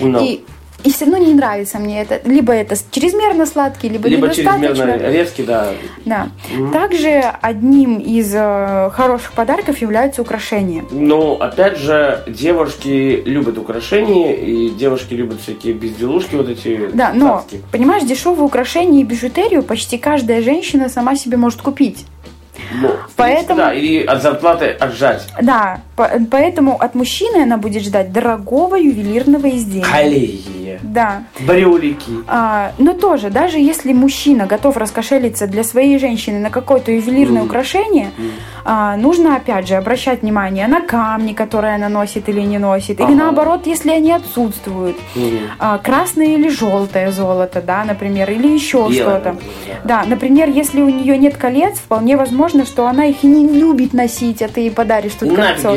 Ну. 0.00 0.24
И, 0.24 0.44
и 0.84 0.92
все 0.92 1.06
равно 1.06 1.18
не 1.18 1.34
нравится 1.34 1.78
мне 1.78 2.00
это. 2.00 2.20
Либо 2.24 2.52
это 2.52 2.76
чрезмерно 2.92 3.46
сладкий, 3.46 3.88
либо, 3.88 4.08
Либо 4.08 4.28
недостаточно. 4.28 4.68
чрезмерно 4.68 5.10
резкий, 5.10 5.42
да. 5.42 5.68
Да. 6.04 6.28
Также 6.72 7.20
одним 7.42 7.98
из 7.98 8.32
э, 8.32 8.90
хороших 8.92 9.32
подарков 9.32 9.78
являются 9.78 10.22
украшения. 10.22 10.84
Ну, 10.92 11.34
опять 11.34 11.78
же, 11.78 12.22
девушки 12.28 13.22
любят 13.26 13.58
украшения, 13.58 14.34
и 14.34 14.70
девушки 14.70 15.14
любят 15.14 15.40
всякие 15.40 15.74
безделушки 15.74 16.36
вот 16.36 16.48
эти. 16.48 16.90
Да, 16.92 17.12
но, 17.12 17.38
царские. 17.38 17.62
понимаешь, 17.72 18.04
дешевые 18.04 18.44
украшения 18.44 19.00
и 19.00 19.04
бижутерию 19.04 19.64
почти 19.64 19.98
каждая 19.98 20.42
женщина 20.42 20.88
сама 20.88 21.16
себе 21.16 21.36
может 21.36 21.60
купить. 21.60 22.06
Ну, 22.72 22.90
Поэтому- 23.16 23.56
Да, 23.56 23.72
или 23.72 24.04
от 24.04 24.22
зарплаты 24.22 24.66
отжать. 24.66 25.26
Да, 25.40 25.80
по- 25.96 26.10
поэтому 26.30 26.76
от 26.80 26.94
мужчины 26.94 27.42
она 27.42 27.56
будет 27.56 27.82
ждать 27.82 28.12
дорогого 28.12 28.76
ювелирного 28.76 29.48
изделия. 29.50 29.84
Да. 30.82 31.22
брюлики. 31.40 32.12
А, 32.26 32.72
но 32.78 32.92
тоже, 32.92 33.30
даже 33.30 33.58
если 33.58 33.92
мужчина 33.92 34.46
готов 34.46 34.76
раскошелиться 34.76 35.46
для 35.46 35.64
своей 35.64 35.98
женщины 35.98 36.38
на 36.38 36.50
какое-то 36.50 36.90
ювелирное 36.92 37.42
Мгм. 37.42 37.46
украшение, 37.48 38.10
а, 38.64 38.96
нужно 38.96 39.36
опять 39.36 39.66
же 39.68 39.74
обращать 39.76 40.22
внимание 40.22 40.66
на 40.68 40.80
камни, 40.80 41.32
которые 41.32 41.74
она 41.76 41.88
носит 41.88 42.28
или 42.28 42.40
не 42.40 42.58
носит, 42.58 43.00
Ага. 43.00 43.10
или 43.10 43.18
наоборот, 43.18 43.66
если 43.66 43.90
они 43.90 44.12
отсутствуют. 44.12 44.96
Мгм. 45.14 45.38
А, 45.58 45.78
красное 45.78 46.26
или 46.34 46.48
желтое 46.48 47.10
золото, 47.12 47.62
да, 47.66 47.84
например, 47.84 48.30
или 48.30 48.48
еще 48.48 48.90
что-то. 48.92 49.36
Да, 49.84 50.04
например, 50.06 50.48
если 50.50 50.80
у 50.82 50.88
нее 50.88 51.16
нет 51.18 51.36
колец, 51.36 51.78
вполне 51.78 52.16
возможно, 52.16 52.64
что 52.66 52.86
она 52.86 53.06
их 53.06 53.24
и 53.24 53.26
не 53.26 53.46
любит 53.48 53.92
носить, 53.94 54.42
а 54.42 54.48
ты 54.48 54.60
ей 54.60 54.70
подаришь 54.70 55.12
тут 55.14 55.34
кольцо. 55.34 55.76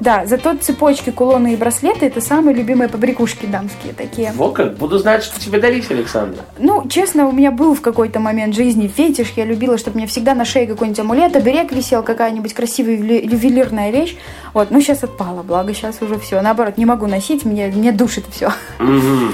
Да, 0.00 0.24
зато 0.26 0.54
цепочки, 0.56 1.10
кулоны 1.10 1.54
и 1.54 1.56
браслеты 1.56 2.06
это 2.06 2.20
самые 2.20 2.54
любимые 2.54 2.88
побрякушки 2.88 3.46
дамские 3.46 3.92
такие. 3.94 4.32
Вот 4.36 4.54
как, 4.54 4.76
буду 4.76 4.98
знать, 4.98 5.24
что 5.24 5.40
тебе 5.40 5.58
дарить, 5.58 5.90
Александр. 5.90 6.38
Ну, 6.58 6.86
честно, 6.88 7.26
у 7.26 7.32
меня 7.32 7.50
был 7.50 7.74
в 7.74 7.80
какой-то 7.80 8.20
момент 8.20 8.54
жизни 8.54 8.86
фетиш. 8.86 9.32
Я 9.36 9.44
любила, 9.46 9.78
чтобы 9.78 9.96
мне 9.96 10.06
всегда 10.06 10.34
на 10.34 10.44
шее 10.44 10.66
какой-нибудь 10.66 11.00
амулет, 11.00 11.34
оберег 11.36 11.72
висел, 11.72 12.02
какая-нибудь 12.02 12.52
красивая 12.52 12.96
ювели- 12.96 13.24
ювелирная 13.24 13.90
вещь. 13.90 14.16
Вот, 14.52 14.70
ну 14.70 14.80
сейчас 14.80 15.02
отпала, 15.04 15.42
благо 15.42 15.72
сейчас 15.72 16.02
уже 16.02 16.18
все. 16.18 16.40
Наоборот, 16.42 16.76
не 16.76 16.84
могу 16.86 17.06
носить, 17.06 17.44
мне, 17.44 17.68
мне 17.68 17.92
душит 17.92 18.24
все. 18.30 18.52
Мгм. 18.78 19.32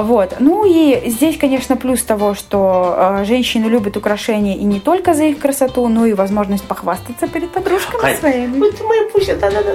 Вот. 0.00 0.36
Ну 0.40 0.64
и 0.64 1.10
здесь, 1.10 1.36
конечно, 1.36 1.76
плюс 1.76 2.02
того, 2.02 2.34
что 2.34 2.94
э, 2.96 3.24
женщины 3.24 3.66
любят 3.66 3.96
украшения 3.96 4.56
и 4.56 4.64
не 4.64 4.80
только 4.80 5.12
за 5.12 5.24
их 5.24 5.38
красоту, 5.38 5.86
но 5.88 6.06
и 6.06 6.14
возможность 6.14 6.64
похвастаться 6.64 7.28
перед 7.28 7.50
подружками 7.50 8.04
Ай, 8.04 8.16
своими. 8.16 8.58
Вот 8.58 8.80
моя 8.86 9.02
Пуся, 9.12 9.36
да-да-да. 9.36 9.72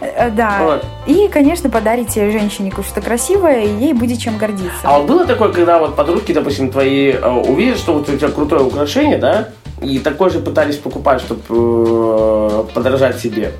Э, 0.00 0.30
Да. 0.30 0.58
Вот. 0.60 0.84
И, 1.06 1.28
конечно, 1.28 1.70
подарите 1.70 2.30
женщине 2.30 2.70
что-то 2.70 3.00
красивое, 3.00 3.64
и 3.64 3.68
ей 3.68 3.92
будет 3.94 4.18
чем 4.18 4.36
гордиться. 4.36 4.72
А 4.82 4.98
вот 4.98 5.06
было 5.08 5.24
такое, 5.24 5.50
когда 5.50 5.78
вот 5.78 5.96
подружки, 5.96 6.32
допустим, 6.32 6.70
твои 6.70 7.12
э, 7.12 7.28
увидят, 7.28 7.78
что 7.78 7.94
вот 7.94 8.08
у 8.08 8.16
тебя 8.16 8.28
крутое 8.28 8.62
украшение, 8.62 9.16
да, 9.18 9.48
и 9.80 9.98
такое 9.98 10.30
же 10.30 10.40
пытались 10.40 10.76
покупать, 10.76 11.20
чтобы 11.20 12.64
подражать 12.74 13.18
себе. 13.18 13.52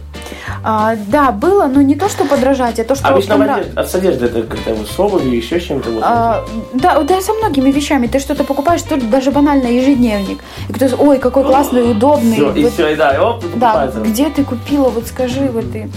А, 0.63 0.97
да, 1.09 1.31
было, 1.33 1.67
но 1.67 1.83
не 1.83 1.95
то, 1.95 2.09
что 2.09 2.25
подражать, 2.25 2.79
а 2.81 2.85
то, 2.85 2.95
что... 2.95 3.09
Обычно 3.09 3.37
понрав- 3.37 3.89
с 3.89 3.95
одеждой 3.95 4.29
это 4.29 4.43
как-то 4.43 4.77
с 4.85 4.99
обувью, 4.99 5.37
еще 5.37 5.61
с 5.61 5.65
чем-то. 5.65 5.91
Вот. 5.91 6.03
А, 6.05 6.45
да, 6.73 7.01
да, 7.03 7.21
со 7.21 7.33
многими 7.35 7.71
вещами. 7.71 8.07
Ты 8.07 8.19
что-то 8.19 8.45
покупаешь, 8.45 8.83
то 8.83 8.97
даже 8.97 9.31
банально 9.31 9.67
ежедневник. 9.69 10.41
И 10.69 10.73
кто-то, 10.73 10.97
ой, 10.97 11.19
какой 11.19 11.45
классный, 11.45 11.91
удобный. 11.91 12.35
Все, 12.35 12.53
и 12.53 12.65
Вот 12.65 12.73
все, 12.73 12.89
и 12.89 12.97
да, 12.97 13.15
и 13.15 13.19
оп, 13.19 13.45
и 13.45 13.59
Да, 13.59 13.87
где 14.05 14.31
ты 14.31 14.45
купила, 14.45 14.89
вот 14.89 15.07
скажи, 15.07 15.51
вот 15.53 15.71
ты. 15.73 15.89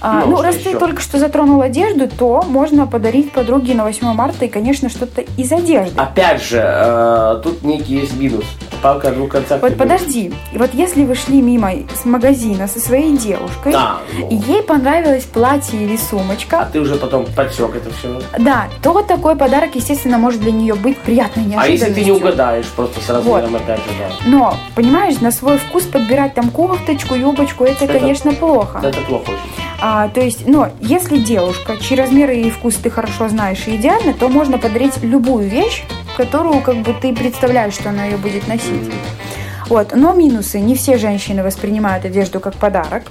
А, 0.00 0.20
Ну, 0.20 0.32
ну, 0.36 0.42
раз 0.42 0.56
ты 0.56 0.70
еще? 0.70 0.78
только 0.78 1.00
что 1.00 1.18
затронул 1.18 1.62
одежду, 1.62 2.08
то 2.08 2.44
можно 2.46 2.86
подарить 2.86 3.32
подруге 3.32 3.74
на 3.74 3.84
8 3.84 4.12
марта 4.12 4.44
и, 4.44 4.48
конечно, 4.48 4.88
что-то 4.88 5.22
из 5.36 5.50
одежды. 5.52 5.98
Опять 5.98 6.42
же, 6.42 6.62
э, 6.62 7.40
тут 7.42 7.62
некий 7.62 7.94
есть 7.94 8.14
минус. 8.16 8.44
Палка 8.86 9.08
о 9.08 9.10
двух 9.10 9.30
концах. 9.30 9.60
Вот 9.62 9.76
подожди, 9.76 10.32
вот 10.54 10.70
если 10.72 11.02
вы 11.02 11.16
шли 11.16 11.42
мимо 11.42 11.72
с 11.92 12.04
магазина 12.04 12.68
со 12.68 12.78
своей 12.78 13.16
девушкой, 13.16 13.72
Да, 13.72 13.96
ну. 14.16 14.28
и 14.30 14.36
ей 14.36 14.62
понравилось 14.62 15.24
платье 15.24 15.82
или 15.82 15.96
сумочка, 15.96 16.60
А 16.60 16.66
ты 16.66 16.78
уже 16.78 16.94
потом 16.94 17.26
подсек 17.34 17.74
это 17.74 17.90
все. 17.90 18.20
да, 18.38 18.68
то 18.84 19.02
такой 19.02 19.34
подарок, 19.34 19.74
естественно, 19.74 20.18
может 20.18 20.40
для 20.40 20.52
нее 20.52 20.74
быть 20.76 20.98
приятной 20.98 21.42
А 21.42 21.46
неожиданностью. 21.46 21.88
если 21.88 22.00
ты 22.00 22.04
не 22.04 22.12
угадаешь 22.12 22.66
просто 22.66 23.00
с 23.00 23.10
размером, 23.10 23.56
опять 23.56 23.78
же, 23.78 23.90
да. 23.98 24.14
Но, 24.30 24.56
понимаешь, 24.76 25.18
на 25.20 25.32
свой 25.32 25.58
вкус 25.58 25.82
подбирать 25.82 26.34
там 26.34 26.50
кофточку, 26.50 27.16
юбочку, 27.16 27.64
это, 27.64 27.86
Это- 27.86 27.98
конечно, 27.98 28.34
плохо. 28.34 28.78
Это 28.84 29.00
плохо 29.00 29.30
очень. 29.30 29.64
А, 29.80 30.08
то 30.10 30.20
есть, 30.20 30.46
но 30.46 30.68
если 30.80 31.18
девушка, 31.18 31.76
чьи 31.78 31.96
размеры 31.96 32.36
и 32.36 32.50
вкус 32.50 32.76
ты 32.76 32.88
хорошо 32.88 33.28
знаешь 33.28 33.66
и 33.66 33.74
идеально, 33.74 34.14
то 34.14 34.28
можно 34.28 34.58
подарить 34.58 35.02
любую 35.02 35.48
вещь, 35.48 35.82
которую 36.16 36.62
как 36.62 36.76
бы 36.76 36.94
ты 36.94 37.14
представляешь, 37.14 37.74
что 37.74 37.90
она 37.90 38.06
ее 38.06 38.16
будет 38.16 38.48
носить. 38.48 38.90
Вот. 39.68 39.94
Но 39.94 40.14
минусы. 40.14 40.60
Не 40.60 40.74
все 40.74 40.96
женщины 40.96 41.42
воспринимают 41.42 42.04
одежду 42.04 42.40
как 42.40 42.54
подарок. 42.54 43.04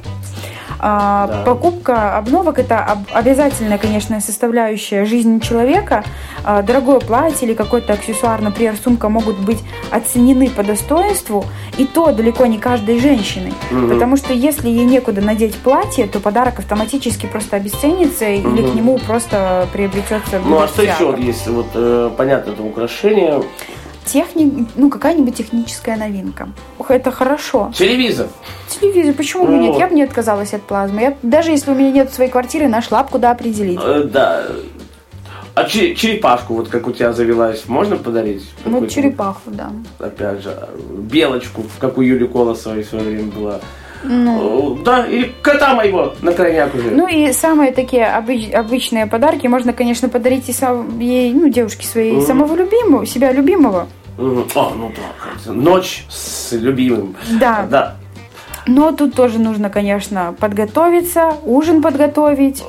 А, 0.79 1.27
Да. 1.27 1.43
Покупка 1.45 2.17
обновок 2.17 2.59
это 2.59 2.79
об- 2.83 3.07
обязательная, 3.13 3.77
конечно, 3.77 4.19
составляющая 4.21 5.05
жизни 5.05 5.39
человека. 5.39 6.03
А, 6.43 6.61
Дорогое 6.61 6.99
платье 6.99 7.47
или 7.47 7.55
какой-то 7.55 7.93
аксессуар, 7.93 8.41
например, 8.41 8.75
сумка 8.83 9.09
могут 9.09 9.37
быть 9.39 9.59
оценены 9.91 10.49
по 10.49 10.63
достоинству, 10.63 11.45
и 11.77 11.85
то 11.85 12.11
далеко 12.11 12.45
не 12.45 12.57
каждой 12.57 12.99
женщиной. 12.99 13.53
Мгм. 13.71 13.89
Потому 13.89 14.17
что 14.17 14.33
если 14.33 14.69
ей 14.69 14.85
некуда 14.85 15.21
надеть 15.21 15.55
платье, 15.55 16.07
то 16.07 16.19
подарок 16.19 16.59
автоматически 16.59 17.25
просто 17.25 17.55
обесценится 17.57 18.25
или 18.25 18.45
Мгм. 18.47 18.71
к 18.71 18.75
нему 18.75 18.97
просто 18.99 19.67
приобретется 19.73 20.39
Ну 20.43 20.61
а 20.61 20.67
что 20.67 20.81
еще 20.83 21.05
вот 21.05 21.19
есть? 21.19 21.47
Вот 21.47 21.67
э, 21.73 22.09
понятно, 22.17 22.51
это 22.51 22.63
украшение. 22.63 23.41
Техни... 24.05 24.67
Ну, 24.75 24.89
какая-нибудь 24.89 25.35
техническая 25.35 25.97
новинка. 25.97 26.49
Это 26.87 27.11
хорошо. 27.11 27.71
Телевизор. 27.75 28.27
Телевизор, 28.67 29.13
почему 29.15 29.45
бы 29.47 29.51
Ну. 29.53 29.61
нет? 29.61 29.79
Я 29.79 29.87
бы 29.87 29.95
не 29.95 30.03
отказалась 30.03 30.53
от 30.53 30.61
плазмы. 30.61 31.01
Я, 31.01 31.17
даже 31.23 31.51
если 31.51 31.71
у 31.71 31.75
меня 31.75 31.91
нет 31.91 32.13
своей 32.13 32.29
квартиры, 32.29 32.67
нашла 32.67 33.03
б 33.03 33.09
куда 33.11 33.31
определить. 33.31 33.79
Э, 33.81 34.03
да. 34.03 34.43
А 35.55 35.63
че- 35.63 35.95
черепашку, 35.95 36.53
вот 36.53 36.67
как 36.67 36.85
у 36.87 36.91
тебя 36.91 37.13
завелась, 37.13 37.63
можно 37.67 37.95
подарить? 37.95 38.43
Вот 38.65 38.73
Какую-то 38.73 38.93
черепаху, 38.93 39.39
да. 39.51 39.71
Опять 39.99 40.43
же, 40.43 40.53
белочку, 40.97 41.63
как 41.79 41.97
у 41.97 42.01
Юли 42.01 42.27
Колосовой 42.27 42.83
в 42.83 42.87
свое 42.89 43.05
время 43.05 43.31
была. 43.31 43.59
Ну. 44.07 44.77
Э, 44.79 44.83
Да, 44.83 45.05
или 45.05 45.31
кота 45.41 45.73
моего 45.73 46.13
на 46.21 46.31
крайняк 46.33 46.73
уже. 46.75 46.91
Ну 46.91 47.07
и 47.07 47.31
самые 47.33 47.71
такие 47.71 48.03
обыч- 48.03 48.51
обычные 48.53 49.07
подарки 49.07 49.47
можно, 49.47 49.73
конечно, 49.73 50.09
подарить 50.09 50.47
и 50.49 50.53
сам- 50.53 50.99
ей, 50.99 51.33
ну, 51.33 51.49
девушке 51.49 51.85
своей 51.87 52.13
Мгм. 52.13 52.25
самого 52.25 52.55
любимого, 52.55 53.05
себя 53.05 53.31
любимого. 53.31 53.87
Мгм. 54.17 54.45
О, 54.55 54.71
ну 54.77 54.91
да, 54.95 55.51
ночь 55.51 56.05
с 56.09 56.51
любимым. 56.53 57.15
Да. 57.39 57.67
Да. 57.69 57.95
Но 58.67 58.91
тут 58.91 59.13
тоже 59.13 59.37
нужно, 59.37 59.69
конечно, 59.69 60.33
подготовиться, 60.39 61.33
ужин 61.43 61.83
подготовить. 61.83 62.63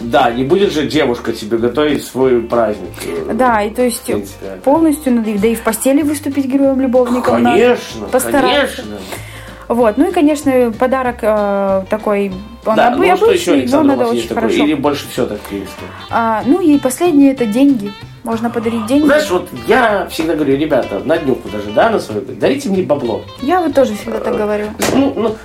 Да, 0.00 0.30
не 0.30 0.42
будет 0.44 0.72
же 0.72 0.86
девушка 0.86 1.32
тебе 1.32 1.58
готовить 1.58 2.02
свой 2.04 2.40
праздник. 2.40 2.88
э, 3.04 3.32
Да, 3.34 3.62
и 3.62 3.68
то 3.70 3.82
есть 3.82 4.10
полностью 4.62 5.12
надо, 5.14 5.30
да 5.38 5.48
и 5.48 5.54
в 5.54 5.60
постели 5.60 6.00
выступить 6.02 6.46
героем-любовником. 6.46 7.42
надо. 7.42 7.56
Конечно, 7.58 8.06
постараться. 8.06 8.82
конечно. 8.82 8.84
Вот, 9.68 9.96
ну 9.96 10.08
и, 10.08 10.12
конечно, 10.12 10.72
подарок 10.78 11.16
э, 11.22 11.84
такой, 11.88 12.32
он 12.66 12.76
Да, 12.76 12.92
обы- 12.92 13.06
ну 13.08 13.16
что 13.16 13.30
еще, 13.30 13.52
обычный, 13.52 13.72
но 13.72 13.80
Александр, 13.80 13.84
у 13.84 13.96
надо 13.96 14.10
очень 14.10 14.28
такое? 14.28 14.42
хорошо. 14.42 14.64
Или 14.64 14.74
больше 14.74 15.08
все 15.08 15.26
так? 15.26 15.38
А, 16.10 16.42
ну 16.46 16.60
и 16.60 16.78
последнее 16.78 17.32
это 17.32 17.46
деньги. 17.46 17.92
Можно 18.24 18.48
подарить 18.48 18.86
деньги. 18.86 19.04
Знаешь, 19.04 19.30
вот 19.30 19.48
я 19.66 20.06
всегда 20.10 20.34
говорю, 20.34 20.56
ребята, 20.56 21.00
на 21.04 21.18
днюху 21.18 21.48
даже, 21.50 21.70
да, 21.72 21.90
на 21.90 21.98
свою, 21.98 22.22
дарите 22.22 22.70
мне 22.70 22.82
бабло. 22.82 23.22
Я 23.42 23.60
вот 23.60 23.74
тоже 23.74 23.94
всегда 23.94 24.18
так 24.20 24.36
говорю. 24.36 24.68
Ну, 24.94 25.12
ну, 25.14 25.36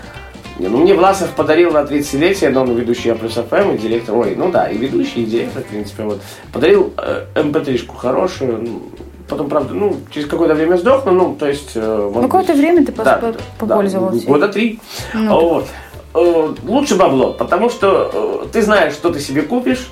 не, 0.60 0.68
ну, 0.68 0.78
мне 0.80 0.94
Власов 0.94 1.30
подарил 1.32 1.72
на 1.72 1.80
30-летие, 1.84 2.50
но 2.50 2.62
он 2.62 2.74
ведущий 2.76 3.10
Я 3.10 3.16
плюс 3.16 3.34
ФМ 3.34 3.72
и 3.72 3.78
директор, 3.78 4.16
ой, 4.18 4.36
ну 4.36 4.50
да, 4.52 4.70
и 4.70 4.78
ведущий, 4.78 5.24
и 5.24 5.26
директор, 5.26 5.62
в 5.64 5.66
принципе, 5.68 6.04
вот. 6.04 6.22
Подарил 6.54 6.94
э, 6.98 7.26
МП3-шку 7.36 7.96
хорошую, 7.96 8.62
ну, 8.62 8.82
потом, 9.30 9.50
правда, 9.50 9.74
ну, 9.74 9.98
через 10.12 10.28
какое-то 10.28 10.56
время 10.56 10.76
сдохну, 10.78 11.12
ну, 11.12 11.36
то 11.36 11.48
есть... 11.48 11.72
э, 11.76 12.12
Ну, 12.13 12.22
какое-то 12.24 12.54
быть, 12.54 12.62
время 12.62 12.86
ты 12.86 12.92
да, 12.92 13.15
по- 13.15 13.32
да, 13.32 13.39
попользовался. 13.58 14.26
года 14.26 14.48
три. 14.50 14.80
Ну, 15.13 15.39
Вот. 15.39 15.68
Э, 16.13 16.54
Лучше 16.68 16.96
бабло, 16.96 17.34
потому 17.34 17.70
что 17.70 18.12
э, 18.44 18.48
ты 18.52 18.62
знаешь, 18.63 18.94
что 18.94 19.12
ты 19.12 19.20
себе 19.20 19.44
купишь, 19.44 19.89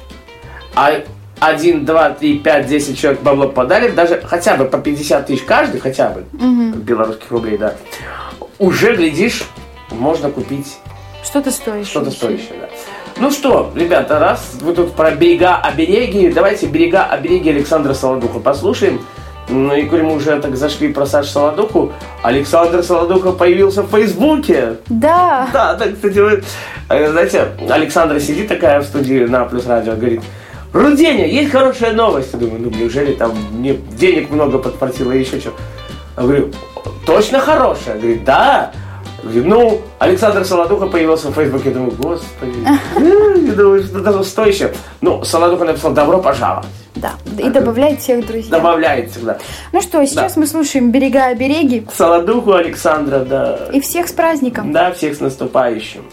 а 0.75 0.91
один, 1.39 1.85
два, 1.85 2.09
три, 2.09 2.39
пять, 2.39 2.65
десять 2.67 2.97
человек 2.97 3.21
бабло 3.21 3.47
подарит, 3.47 3.93
даже 3.93 4.19
хотя 4.25 4.55
бы 4.57 4.65
по 4.65 4.79
50 4.79 5.27
тысяч 5.27 5.43
каждый, 5.43 5.79
хотя 5.79 6.09
бы, 6.09 6.25
мгм. 6.33 6.71
белорусских 6.79 7.29
рублей, 7.31 7.57
да, 7.59 7.75
уже, 8.57 8.95
глядишь, 8.95 9.43
можно 9.91 10.31
купить 10.31 10.77
Что-то 11.23 11.51
стоящее. 11.51 11.91
что-то 11.91 12.09
стоящее, 12.11 12.53
да. 12.61 12.69
Ну 13.19 13.31
что, 13.31 13.71
ребята, 13.75 14.19
раз 14.19 14.53
вы 14.61 14.73
тут 14.73 14.93
про 14.93 15.11
берега 15.11 15.57
обереги, 15.57 16.29
давайте 16.29 16.65
берега 16.67 17.03
обереги 17.05 17.49
Александра 17.49 17.93
Солодуха 17.93 18.39
послушаем. 18.39 19.05
Ну 19.49 19.73
и 19.73 19.83
коль 19.83 20.03
мы 20.03 20.15
уже 20.15 20.39
так 20.39 20.55
зашли 20.57 20.89
про 20.91 21.05
Сашу 21.05 21.29
Солодуху, 21.29 21.93
Александр 22.21 22.83
Солодуха 22.83 23.31
появился 23.31 23.83
в 23.83 23.89
Фейсбуке. 23.89 24.77
Да. 24.87 25.47
Да, 25.53 25.73
да, 25.75 25.87
кстати, 25.91 26.19
вы, 26.19 26.43
э, 26.89 27.11
знаете, 27.11 27.47
Александра 27.69 28.19
сидит 28.19 28.49
такая 28.49 28.81
в 28.81 28.85
студии 28.85 29.25
на 29.25 29.45
Плюс 29.45 29.65
Радио, 29.65 29.95
говорит, 29.95 30.21
Руденя, 30.73 31.27
есть 31.27 31.51
хорошая 31.51 31.93
новость. 31.93 32.33
Я 32.33 32.39
думаю, 32.39 32.61
ну 32.61 32.69
неужели 32.69 33.13
там 33.13 33.33
мне 33.53 33.73
денег 33.73 34.29
много 34.29 34.57
подпортило 34.57 35.11
и 35.13 35.19
еще 35.19 35.39
что? 35.39 35.53
Я 36.17 36.23
говорю, 36.23 36.51
точно 37.05 37.39
хорошая? 37.39 37.97
Говорит, 37.97 38.23
да. 38.25 38.71
Ну, 39.23 39.81
Александр 39.99 40.45
Солодуха 40.45 40.87
появился 40.87 41.29
в 41.29 41.33
Фейсбуке. 41.33 41.69
Я 41.69 41.75
думаю, 41.75 41.91
господи. 41.91 42.57
Я 43.47 43.53
думаю, 43.53 43.83
что 43.83 43.99
даже 43.99 44.23
стоящее. 44.23 44.73
Ну, 45.01 45.23
Солодуха 45.23 45.65
написал, 45.65 45.91
добро 45.91 46.19
пожаловать. 46.19 46.67
Да. 46.95 47.13
И 47.37 47.49
добавляет 47.49 47.99
всех 47.99 48.25
друзей. 48.25 48.49
Добавляет 48.49 49.11
всегда. 49.11 49.37
Ну 49.71 49.81
что, 49.81 50.03
сейчас 50.05 50.35
мы 50.35 50.47
слушаем 50.47 50.91
«Берега 50.91 51.25
обереги» 51.25 51.85
Солодуху 51.93 52.53
Александра, 52.53 53.19
да. 53.19 53.59
и 53.71 53.79
всех 53.79 54.07
с 54.07 54.11
праздником. 54.11 54.71
Да, 54.71 54.91
всех 54.91 55.15
с 55.15 55.19
наступающим. 55.19 56.03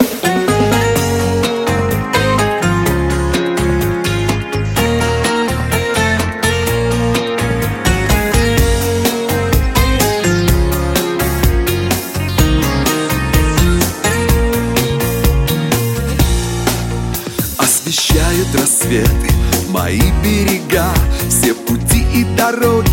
Освещают 17.95 18.49
рассветы 18.57 19.31
мои 19.69 20.01
берега 20.25 20.93
Все 21.29 21.55
пути 21.55 22.05
и 22.13 22.25
дороги 22.37 22.91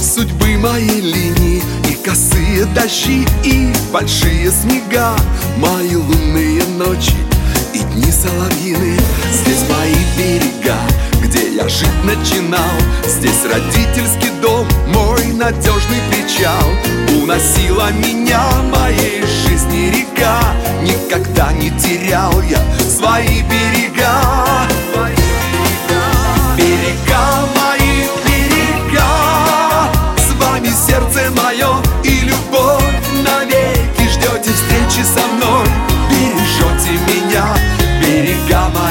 судьбы 0.00 0.56
моей 0.58 1.00
линии 1.00 1.60
И 1.90 1.94
косые 1.94 2.64
дожди, 2.66 3.26
и 3.42 3.72
большие 3.92 4.52
снега 4.52 5.16
Мои 5.58 5.96
лунные 5.96 6.62
ночи 6.78 7.16
и 7.74 7.78
дни 7.80 8.10
соловьины. 8.12 8.96
Здесь 9.32 9.64
мои 9.68 9.94
берега, 10.16 10.78
где 11.20 11.56
я 11.56 11.68
жить 11.68 12.04
начинал. 12.04 12.60
Здесь 13.06 13.44
родительский 13.44 14.30
дом, 14.40 14.66
мой 14.88 15.26
надежный 15.32 16.00
причал. 16.10 16.68
Уносила 17.20 17.90
меня 17.92 18.42
моей 18.72 19.22
жизни 19.22 19.90
река. 19.90 20.38
Никогда 20.82 21.52
не 21.52 21.70
терял 21.70 22.40
я 22.42 22.62
свои 22.88 23.42
берега. 23.42 24.22
Берега 26.56 27.48
мои, 27.56 28.06
берега. 28.24 29.08
С 30.16 30.32
вами 30.40 30.68
сердце 30.68 31.30
мое 31.42 31.76
и 32.04 32.20
любовь 32.20 32.84
Навеки. 33.24 34.08
Ждете 34.08 34.52
встречи 34.52 35.04
со 35.04 35.26
мной. 35.34 35.73
берега 38.14 38.83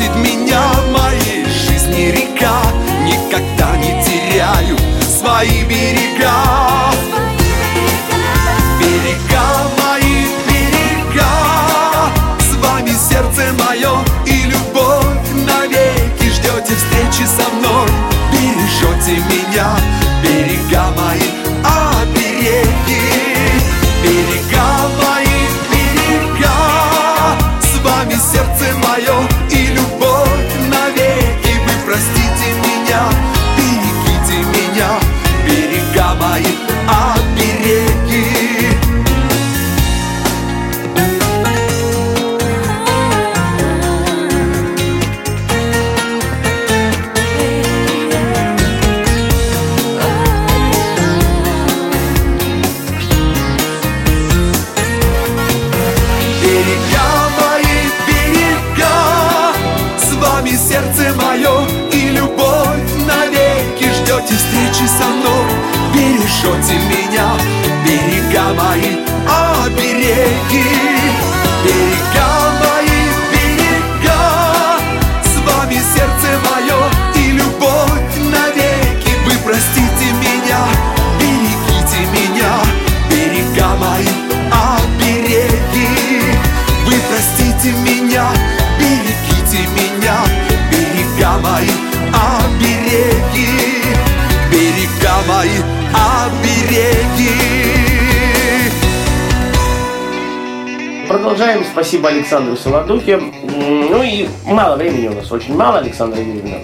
уносит 0.00 0.16
меня 0.16 0.60
в 0.72 0.92
моей 0.92 1.44
жизни 1.44 2.10
река. 2.10 2.62
Никогда 3.04 3.76
не 3.76 4.02
теряю 4.04 4.76
свои 5.02 5.64
берега. 5.64 6.92
Берега 8.78 9.70
мои, 9.78 10.26
берега. 10.48 11.26
С 12.40 12.54
вами 12.56 12.90
сердце 12.90 13.52
мое 13.64 13.98
и 14.26 14.46
любовь 14.46 15.46
навеки. 15.46 16.30
Ждете 16.30 16.74
встречи 16.74 17.26
со 17.26 17.48
мной, 17.56 17.88
бережете 18.32 19.22
меня. 19.28 19.76
Берега 20.22 20.84
мои, 20.96 21.09
Спасибо 101.80 102.10
Александру 102.10 102.58
Солодухе. 102.58 103.16
Ну 103.16 104.02
и 104.02 104.28
мало 104.44 104.76
времени 104.76 105.08
у 105.08 105.14
нас, 105.14 105.32
очень 105.32 105.56
мало, 105.56 105.78
Александра 105.78 106.20
Юрьевна. 106.20 106.58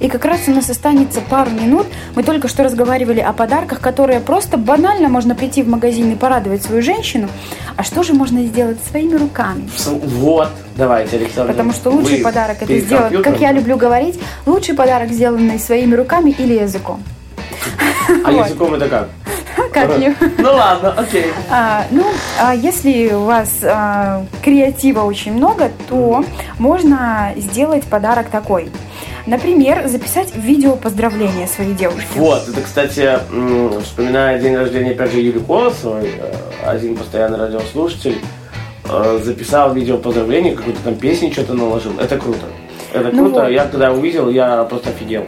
И 0.00 0.08
как 0.08 0.24
раз 0.24 0.48
у 0.48 0.50
нас 0.50 0.70
останется 0.70 1.20
пару 1.20 1.50
минут. 1.50 1.86
Мы 2.16 2.22
только 2.22 2.48
что 2.48 2.64
разговаривали 2.64 3.20
о 3.20 3.34
подарках, 3.34 3.80
которые 3.80 4.20
просто 4.20 4.56
банально 4.56 5.10
можно 5.10 5.34
прийти 5.34 5.62
в 5.62 5.68
магазин 5.68 6.10
и 6.12 6.14
порадовать 6.14 6.62
свою 6.62 6.80
женщину. 6.80 7.28
А 7.76 7.82
что 7.82 8.02
же 8.02 8.14
можно 8.14 8.44
сделать 8.44 8.78
своими 8.82 9.14
руками? 9.16 9.68
Вот, 9.84 10.48
давайте, 10.74 11.18
Александр. 11.18 11.52
Потому 11.52 11.72
что 11.74 11.90
лучший 11.90 12.16
Вы 12.16 12.24
подарок 12.24 12.56
это 12.62 12.78
сделать, 12.78 13.22
как 13.22 13.40
я 13.42 13.52
люблю 13.52 13.76
говорить, 13.76 14.18
лучший 14.46 14.74
подарок, 14.74 15.10
сделанный 15.10 15.58
своими 15.58 15.94
руками 15.94 16.30
или 16.30 16.54
языком. 16.54 17.02
А 18.24 18.32
языком 18.32 18.72
это 18.72 18.88
как? 18.88 19.10
Как 19.72 19.98
не? 19.98 20.14
Ну 20.38 20.52
ладно, 20.52 20.94
окей. 20.96 21.26
А, 21.50 21.84
ну, 21.90 22.04
а 22.40 22.54
если 22.54 23.12
у 23.12 23.24
вас 23.24 23.60
а, 23.62 24.24
креатива 24.42 25.02
очень 25.02 25.32
много, 25.34 25.70
то 25.88 26.24
можно 26.58 27.32
сделать 27.36 27.84
подарок 27.84 28.28
такой. 28.28 28.70
Например, 29.26 29.86
записать 29.86 30.34
видео 30.34 30.74
поздравления 30.76 31.46
своей 31.46 31.74
девушке. 31.74 32.08
Вот, 32.16 32.48
это, 32.48 32.60
кстати, 32.60 33.18
вспоминая 33.82 34.40
день 34.40 34.56
рождения, 34.56 34.90
опять 34.92 35.12
же, 35.12 35.20
Юрий 35.20 35.38
Колосовой, 35.40 36.10
э, 36.18 36.34
один 36.66 36.96
постоянный 36.96 37.38
радиослушатель, 37.38 38.18
э, 38.88 39.20
записал 39.22 39.72
видео 39.74 39.98
поздравления, 39.98 40.56
какую-то 40.56 40.80
там 40.82 40.96
песню 40.96 41.30
что-то 41.30 41.54
наложил. 41.54 41.92
Это 42.00 42.18
круто. 42.18 42.46
Это 42.92 43.10
Ну 43.12 43.26
круто. 43.26 43.42
вот. 43.44 43.50
Я 43.50 43.66
когда 43.66 43.92
увидел, 43.92 44.28
я 44.28 44.64
просто 44.64 44.90
офигел. 44.90 45.24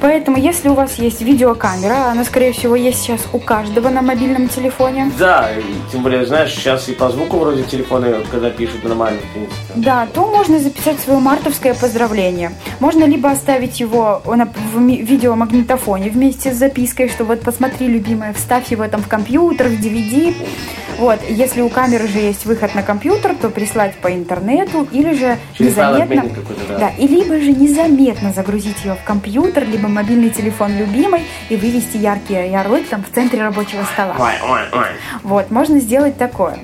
Поэтому, 0.00 0.36
если 0.36 0.68
у 0.68 0.74
вас 0.74 0.98
есть 0.98 1.22
видеокамера, 1.22 2.10
она, 2.10 2.24
скорее 2.24 2.52
всего, 2.52 2.76
есть 2.76 3.00
сейчас 3.00 3.20
у 3.32 3.38
каждого 3.38 3.88
на 3.88 4.02
мобильном 4.02 4.48
телефоне, 4.48 5.10
Да, 5.18 5.50
и 5.52 5.62
тем 5.92 6.02
более, 6.02 6.26
знаешь, 6.26 6.54
сейчас 6.54 6.88
и 6.88 6.92
по 6.92 7.08
звуку 7.10 7.38
вроде 7.38 7.62
телефоны, 7.62 8.16
когда 8.30 8.50
пишут 8.50 8.84
нормально, 8.84 9.18
в 9.20 9.32
принципе. 9.32 9.56
да, 9.74 10.06
то 10.12 10.26
можно 10.26 10.58
записать 10.58 11.00
свое 11.00 11.18
мартовское 11.18 11.74
поздравление. 11.74 12.52
Можно 12.80 13.04
либо 13.04 13.30
оставить 13.30 13.80
его 13.80 14.22
на, 14.26 14.46
в 14.46 14.80
видеомагнитофоне 14.80 16.10
вместе 16.10 16.52
с 16.52 16.56
запиской, 16.56 17.08
что 17.08 17.24
вот 17.24 17.40
посмотри, 17.40 17.86
любимая, 17.86 18.32
вставь 18.32 18.70
его 18.70 18.86
там 18.88 19.02
в 19.02 19.08
компьютер, 19.08 19.68
в 19.68 19.72
DVD. 19.72 20.34
Вот, 20.98 21.20
если 21.28 21.60
у 21.60 21.68
камеры 21.68 22.08
же 22.08 22.18
есть 22.18 22.46
выход 22.46 22.74
на 22.74 22.82
компьютер, 22.82 23.34
то 23.34 23.50
прислать 23.50 23.94
по 23.96 24.12
интернету 24.12 24.88
или 24.90 25.12
же 25.12 25.36
Через 25.56 25.72
незаметно... 25.72 26.24
да. 26.68 26.78
Да, 26.78 26.88
и 26.88 27.06
либо 27.06 27.38
же 27.38 27.52
незаметно 27.52 28.32
загрузить 28.32 28.82
ее 28.82 28.94
в 28.94 29.04
компьютер, 29.04 29.66
либо 29.76 29.88
мобильный 29.88 30.30
телефон 30.30 30.76
любимой 30.76 31.22
и 31.50 31.56
вывести 31.56 31.98
яркий 31.98 32.34
ярлык 32.50 32.88
там 32.88 33.04
в 33.04 33.14
центре 33.14 33.42
рабочего 33.42 33.84
стола. 33.92 34.14
Ой, 34.18 34.32
ой, 34.48 34.60
ой. 34.72 34.86
Вот, 35.22 35.50
можно 35.50 35.78
сделать 35.80 36.16
такое. 36.16 36.58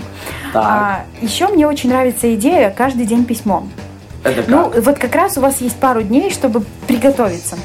Так, 0.52 0.64
А, 0.64 1.04
еще 1.20 1.48
мне 1.48 1.66
очень 1.66 1.90
нравится 1.90 2.34
идея 2.34 2.70
каждый 2.76 3.04
день 3.06 3.24
письмо. 3.24 3.64
это 4.24 4.42
как? 4.42 4.48
Ну, 4.48 4.72
вот 4.80 4.98
как 4.98 5.14
раз 5.14 5.36
у 5.36 5.40
вас 5.42 5.60
есть 5.60 5.76
пару 5.76 6.02
дней, 6.02 6.30
чтобы 6.30 6.62
приготовиться. 6.86 7.56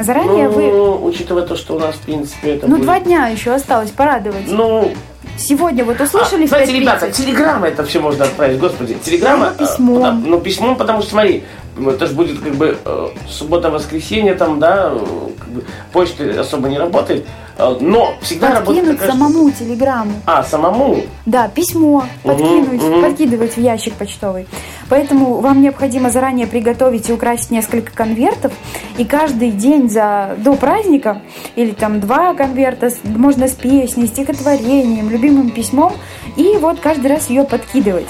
Заранее 0.00 0.48
ну, 0.48 0.52
вы... 1.00 1.08
учитывая 1.08 1.42
то, 1.42 1.54
что 1.54 1.76
у 1.76 1.78
нас, 1.78 1.94
в 1.94 2.00
принципе, 2.00 2.54
это 2.56 2.66
Ну, 2.66 2.76
будет- 2.76 2.84
два 2.84 2.98
дня 3.00 3.26
еще 3.28 3.52
осталось 3.54 3.90
порадовать. 3.90 4.46
Ну, 4.48 4.92
Сегодня 5.38 5.82
вот 5.84 5.98
а, 6.00 6.04
услышали 6.04 6.44
в 6.44 6.48
знаете, 6.50 6.72
5:30? 6.72 6.80
ребята, 6.80 7.10
телеграмма 7.10 7.66
это 7.68 7.84
все 7.84 8.00
можно 8.00 8.24
отправить, 8.24 8.58
господи. 8.58 8.96
Телеграмма... 9.02 9.50
Письмом. 9.58 9.98
э, 9.98 10.02
да, 10.02 10.12
ну, 10.12 10.40
письмом, 10.40 10.76
потому 10.76 11.00
что, 11.00 11.12
смотри, 11.12 11.44
это 11.76 12.06
же 12.06 12.14
будет 12.14 12.40
как 12.40 12.54
бы 12.54 12.76
э, 12.84 13.08
суббота-воскресенье, 13.28 14.34
там, 14.34 14.58
да, 14.58 14.92
э, 14.92 15.28
как 15.38 15.48
бы, 15.48 15.64
почта 15.92 16.40
особо 16.40 16.68
не 16.68 16.78
работает, 16.78 17.26
э, 17.56 17.76
но 17.80 18.14
всегда 18.20 18.54
работает... 18.54 18.86
Подкинуть 18.86 19.10
самому 19.10 19.50
телеграмму. 19.50 20.12
А, 20.26 20.42
самому? 20.44 20.98
Да, 21.24 21.48
письмо 21.48 22.04
подкинуть, 22.22 22.82
мгм. 22.82 23.02
подкидывать 23.02 23.56
в 23.56 23.60
ящик 23.60 23.94
почтовый. 23.94 24.46
Поэтому 24.88 25.40
вам 25.40 25.62
необходимо 25.62 26.10
заранее 26.10 26.46
приготовить 26.46 27.08
и 27.08 27.12
украсить 27.12 27.50
несколько 27.50 27.92
конвертов. 27.92 28.52
И 28.98 29.04
каждый 29.04 29.50
день 29.50 29.88
за, 29.88 30.36
до 30.38 30.54
праздника, 30.54 31.22
или 31.56 31.70
там 31.70 32.00
два 32.00 32.34
конверта, 32.34 32.90
можно 33.04 33.48
с 33.48 33.52
песней, 33.52 34.06
стихотворением, 34.06 35.08
любимым 35.08 35.50
письмом, 35.50 35.94
и 36.36 36.58
вот 36.60 36.80
каждый 36.80 37.06
раз 37.06 37.30
ее 37.30 37.44
подкидывать. 37.44 38.08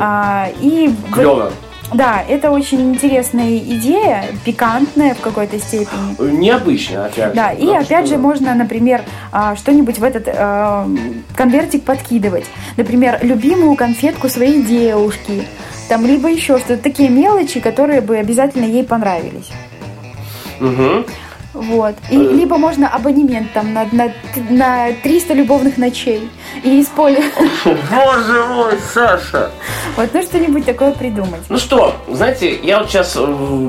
А, 0.00 0.48
и 0.60 0.92
Клево. 1.12 1.52
Да, 1.92 2.22
это 2.28 2.50
очень 2.50 2.92
интересная 2.94 3.56
идея, 3.58 4.24
пикантная 4.44 5.14
в 5.14 5.20
какой-то 5.20 5.58
степени. 5.58 6.16
Необычно, 6.38 7.06
опять 7.06 7.34
Да, 7.34 7.50
же. 7.52 7.58
и 7.58 7.64
Ну, 7.64 7.74
опять 7.76 8.06
что- 8.06 8.14
же 8.14 8.18
можно, 8.18 8.54
например, 8.54 9.02
а, 9.32 9.56
что-нибудь 9.56 9.98
в 9.98 10.04
этот 10.04 10.28
а, 10.28 10.88
конвертик 11.34 11.82
подкидывать. 11.84 12.44
Например, 12.76 13.18
любимую 13.22 13.74
конфетку 13.74 14.28
своей 14.28 14.62
девушки. 14.62 15.42
Там 15.88 16.06
либо 16.06 16.28
еще 16.30 16.58
что-то. 16.58 16.76
Такие 16.76 17.08
мелочи, 17.08 17.58
которые 17.58 18.00
бы 18.00 18.16
обязательно 18.16 18.64
ей 18.66 18.84
понравились. 18.84 19.50
Мгм. 20.60 21.04
Вот. 21.52 21.94
И, 22.10 22.16
либо 22.16 22.56
можно 22.58 22.88
абонемент 22.88 23.52
там 23.52 23.74
на, 23.74 23.86
на, 23.90 24.12
на 24.50 24.92
300 25.02 25.34
любовных 25.34 25.78
ночей. 25.78 26.30
И 26.62 26.80
использовать. 26.80 27.32
Боже 27.64 28.44
мой, 28.46 28.74
Саша! 28.92 29.50
Вот, 29.96 30.10
ну 30.12 30.22
что-нибудь 30.22 30.64
такое 30.64 30.92
придумать. 30.92 31.40
Ну 31.48 31.58
что, 31.58 31.94
знаете, 32.08 32.56
я 32.62 32.78
вот 32.78 32.88
сейчас 32.88 33.18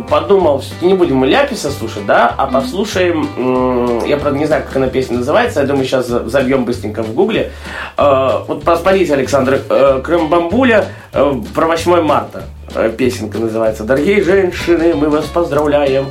подумал, 0.10 0.60
все-таки 0.60 0.86
не 0.86 0.94
будем 0.94 1.18
мы 1.18 1.28
Ляписа 1.28 1.72
слушать, 1.72 2.06
да, 2.06 2.34
а 2.38 2.48
послушаем, 2.48 4.06
я, 4.06 4.18
правда, 4.18 4.38
не 4.38 4.46
знаю, 4.46 4.64
как 4.64 4.76
она 4.76 4.88
песня 4.88 5.18
называется, 5.18 5.62
я 5.62 5.66
думаю, 5.66 5.86
сейчас 5.86 6.08
забьем 6.08 6.66
быстренько 6.66 7.04
в 7.04 7.14
гугле. 7.14 7.52
Э, 7.98 8.44
Вот 8.48 8.64
посмотрите, 8.64 9.14
Александр, 9.14 9.62
э, 9.70 10.02
Крымбамбуля 10.04 10.86
э, 11.14 11.34
про 11.54 11.68
8 11.68 12.02
марта 12.02 12.44
э, 12.76 12.92
песенка 12.96 13.38
называется. 13.40 13.84
Дорогие 13.84 14.24
женщины, 14.24 14.94
мы 14.96 15.10
вас 15.10 15.26
поздравляем. 15.26 16.08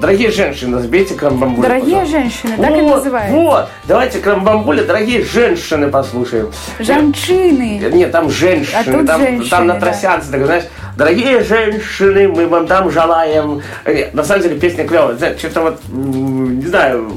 Дорогие 0.00 0.30
женщины, 0.30 0.78
сбейте 0.80 1.14
Крымбамбуля. 1.14 1.68
Дорогие 1.68 2.00
пожалуйста. 2.00 2.18
женщины, 2.20 2.56
так 2.56 2.70
и 2.70 2.80
Вот, 2.80 2.96
называется. 2.96 3.36
Вот, 3.36 3.68
давайте 3.86 4.18
Крымбамбуля, 4.20 4.84
дорогие 4.84 5.24
женщины, 5.24 5.88
послушаем. 5.88 6.50
Жанчины. 6.78 7.80
Нет, 7.92 8.12
там 8.12 8.30
женщины, 8.30 8.76
А 8.76 8.84
тут 8.84 9.06
там, 9.06 9.20
женщины, 9.20 9.48
там 9.50 9.66
на 9.66 9.74
да. 9.74 9.80
тросянце, 9.80 10.30
так, 10.30 10.44
знаешь, 10.44 10.64
дорогие 10.96 11.42
женщины, 11.42 12.28
мы 12.28 12.46
вам 12.46 12.66
там 12.66 12.90
желаем. 12.90 13.62
Э, 13.84 13.94
Нет, 13.94 14.14
на 14.14 14.22
самом 14.24 14.42
деле 14.42 14.58
песня 14.60 14.86
клевая. 14.86 15.16
Что-то 15.36 15.60
вот, 15.62 15.80
не 15.90 16.66
знаю, 16.66 17.12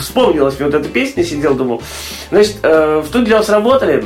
вспомнилась 0.00 0.58
мне 0.58 0.66
вот 0.66 0.74
эта 0.74 0.88
песня, 0.88 1.24
сидел, 1.24 1.54
думал. 1.54 1.82
Значит, 2.30 2.56
э, 2.62 3.02
в 3.04 3.06
студии 3.06 3.32
вас 3.32 3.48
работали 3.48 4.04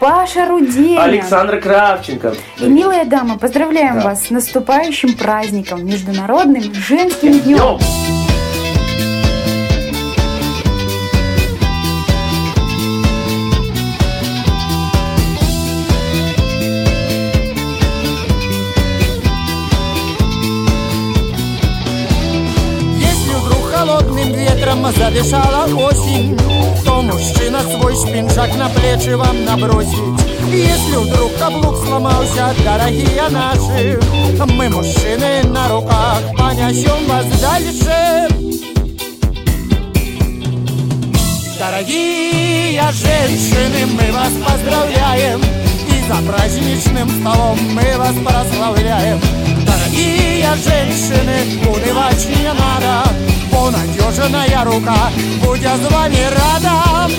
Паша 0.00 0.46
Руденя. 0.48 1.02
Александра 1.02 1.60
Кравченко. 1.60 2.34
И, 2.58 2.64
милая 2.64 3.04
дама, 3.04 3.38
поздравляем 3.38 3.96
Да. 3.96 4.04
вас 4.04 4.26
с 4.26 4.30
наступающим 4.30 5.14
праздником, 5.14 5.84
Международным 5.84 6.72
женским 6.72 7.38
днем. 7.40 7.78
Днем. 7.78 7.78
Если 22.98 23.34
вдруг 23.34 23.70
холодным 23.72 24.32
ветром 24.32 24.86
задышала 24.92 25.64
осень, 25.66 26.36
то 27.00 27.02
мужчина 27.02 27.60
свой 27.62 27.94
шпинжак 27.94 28.54
на 28.56 28.68
плечи 28.68 29.14
вам 29.14 29.44
набросит. 29.44 29.96
Если 30.52 30.96
вдруг 30.96 31.34
каблук 31.38 31.76
сломался, 31.84 32.54
дорогие 32.64 33.28
наши, 33.30 33.98
мы, 34.54 34.68
мужчины, 34.68 35.42
на 35.44 35.68
руках 35.68 36.20
понесем 36.36 37.06
вас 37.06 37.26
дальше. 37.40 38.28
Дорогие 41.58 42.82
женщины, 42.92 43.86
мы 43.86 44.12
вас 44.12 44.32
поздравляем 44.46 45.40
И 45.40 46.08
за 46.08 46.30
праздничным 46.30 47.08
столом 47.20 47.58
мы 47.74 47.98
вас 47.98 48.14
прославляем 48.24 49.20
Дорогие 49.66 50.48
женщины, 50.64 51.68
унывать 51.68 52.26
не 52.28 52.52
надо 52.54 53.39
Бо 53.50 53.70
надежная 53.70 54.64
рука 54.64 55.10
будет 55.44 55.66
с 55.66 55.92
вами 55.92 56.18
рада 56.34 57.10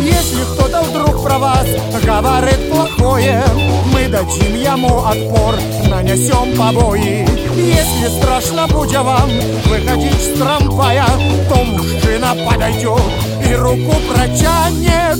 Если 0.00 0.44
кто-то 0.54 0.82
вдруг 0.82 1.22
про 1.22 1.38
вас 1.38 1.66
говорит 2.04 2.70
плохое 2.70 3.44
дадим 4.10 4.54
ему 4.56 5.04
отпор, 5.04 5.56
нанесем 5.88 6.56
побои. 6.56 7.26
Если 7.56 8.18
страшно 8.20 8.66
будет 8.66 9.02
вам 9.02 9.30
выходить 9.66 10.20
с 10.20 10.38
трамвая 10.38 11.06
То 11.48 11.64
мужчина 11.64 12.36
подойдет 12.48 13.00
и 13.48 13.54
руку 13.54 13.94
протянет. 14.12 15.18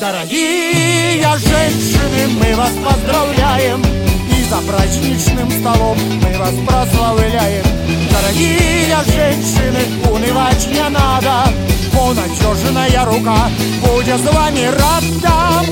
Дорогие 0.00 1.22
женщины, 1.38 2.28
мы 2.40 2.54
вас 2.56 2.72
поздравляем. 2.84 3.82
И 4.30 4.44
за 4.44 4.60
праздничным 4.70 5.50
столом 5.50 5.96
мы 6.22 6.38
вас 6.38 6.54
прославляем 6.66 7.83
Дорогие 8.14 9.02
женщины, 9.06 10.08
унывать 10.08 10.66
не 10.68 10.88
надо 10.88 11.48
Бо 11.92 12.14
надежная 12.14 13.04
рука 13.04 13.50
будет 13.82 14.20
с 14.20 14.32
вами 14.32 14.66
рада 14.66 15.64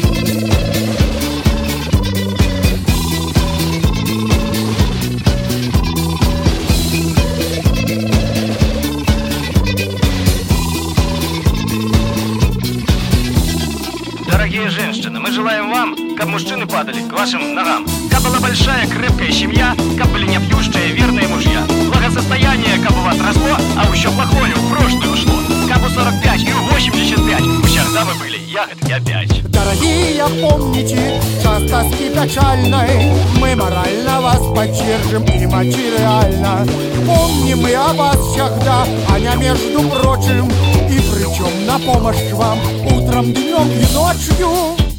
Дорогие 14.27 14.69
женщины, 14.69 15.21
мы 15.21 15.31
желаем 15.31 15.71
вам, 15.71 16.17
как 16.17 16.27
мужчины 16.27 16.67
падали 16.67 17.01
к 17.09 17.13
вашим 17.13 17.55
ногам. 17.55 17.87
Как 18.13 18.23
была 18.23 18.39
большая, 18.39 18.87
крепкая 18.87 19.33
семья, 19.33 19.75
как 19.99 20.09
были 20.13 20.27
необъющие, 20.27 20.93
верные 20.93 21.27
мужья. 21.27 21.65
Благосостояние, 21.91 22.79
вас 23.03 23.19
росло, 23.19 23.57
а 23.77 23.95
еще 23.95 24.11
плохое 24.11 24.55
в 24.55 24.71
прошлое 24.71 25.09
ушло. 25.09 25.33
Как 25.69 25.83
у 25.83 25.89
45 25.89 26.43
и 26.43 26.53
у 26.53 26.63
85, 26.73 27.41
у 27.41 27.63
всегда 27.63 28.05
вы 28.05 28.15
были 28.21 28.39
ягодки 28.39 28.93
опять. 28.93 29.43
Дорогие, 29.51 30.25
помните, 30.41 31.21
час 31.43 31.63
тоски 31.71 32.11
печальной 32.11 33.13
Мы 33.41 33.57
морально 33.57 34.21
вас 34.21 34.41
поддержим 34.55 35.25
и 35.25 35.47
материально 35.47 36.67
Помним 37.07 37.63
мы 37.63 37.75
о 37.75 37.93
вас 37.93 38.17
всегда, 38.17 38.87
Аня, 39.09 39.35
между 39.37 39.81
прочим 39.89 40.51
И 40.91 41.01
причем 41.01 41.67
на 41.67 41.79
помощь 41.79 42.33
вам 42.33 42.59
утром, 42.87 43.33
днем 43.33 43.71
и 43.71 43.95
ночью 43.95 44.92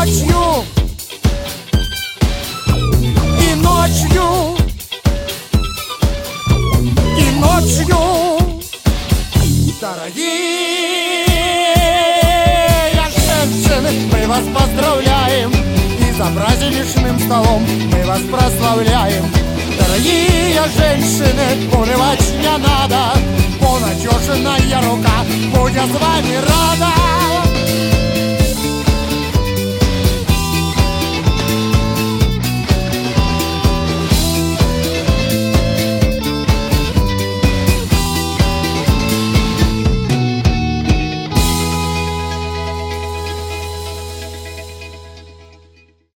ночью. 0.00 0.64
И 3.38 3.54
ночью. 3.56 4.56
И 7.18 7.30
ночью. 7.38 7.98
Дорогие 9.78 11.26
женщины, 13.28 13.90
мы 14.10 14.26
вас 14.26 14.44
поздравляем. 14.54 15.50
И 15.50 16.12
за 16.12 16.26
праздничным 16.34 17.18
столом 17.20 17.62
мы 17.92 18.06
вас 18.06 18.20
прославляем. 18.22 19.24
Дорогие 19.78 20.62
женщины, 20.78 21.68
унывать 21.74 22.24
не 22.40 22.56
надо. 22.56 23.18
Бо 23.60 23.78
надежная 23.80 24.80
рука 24.82 25.24
будет 25.52 25.84
с 25.84 26.00
вами 26.00 26.36
рада 26.36 27.00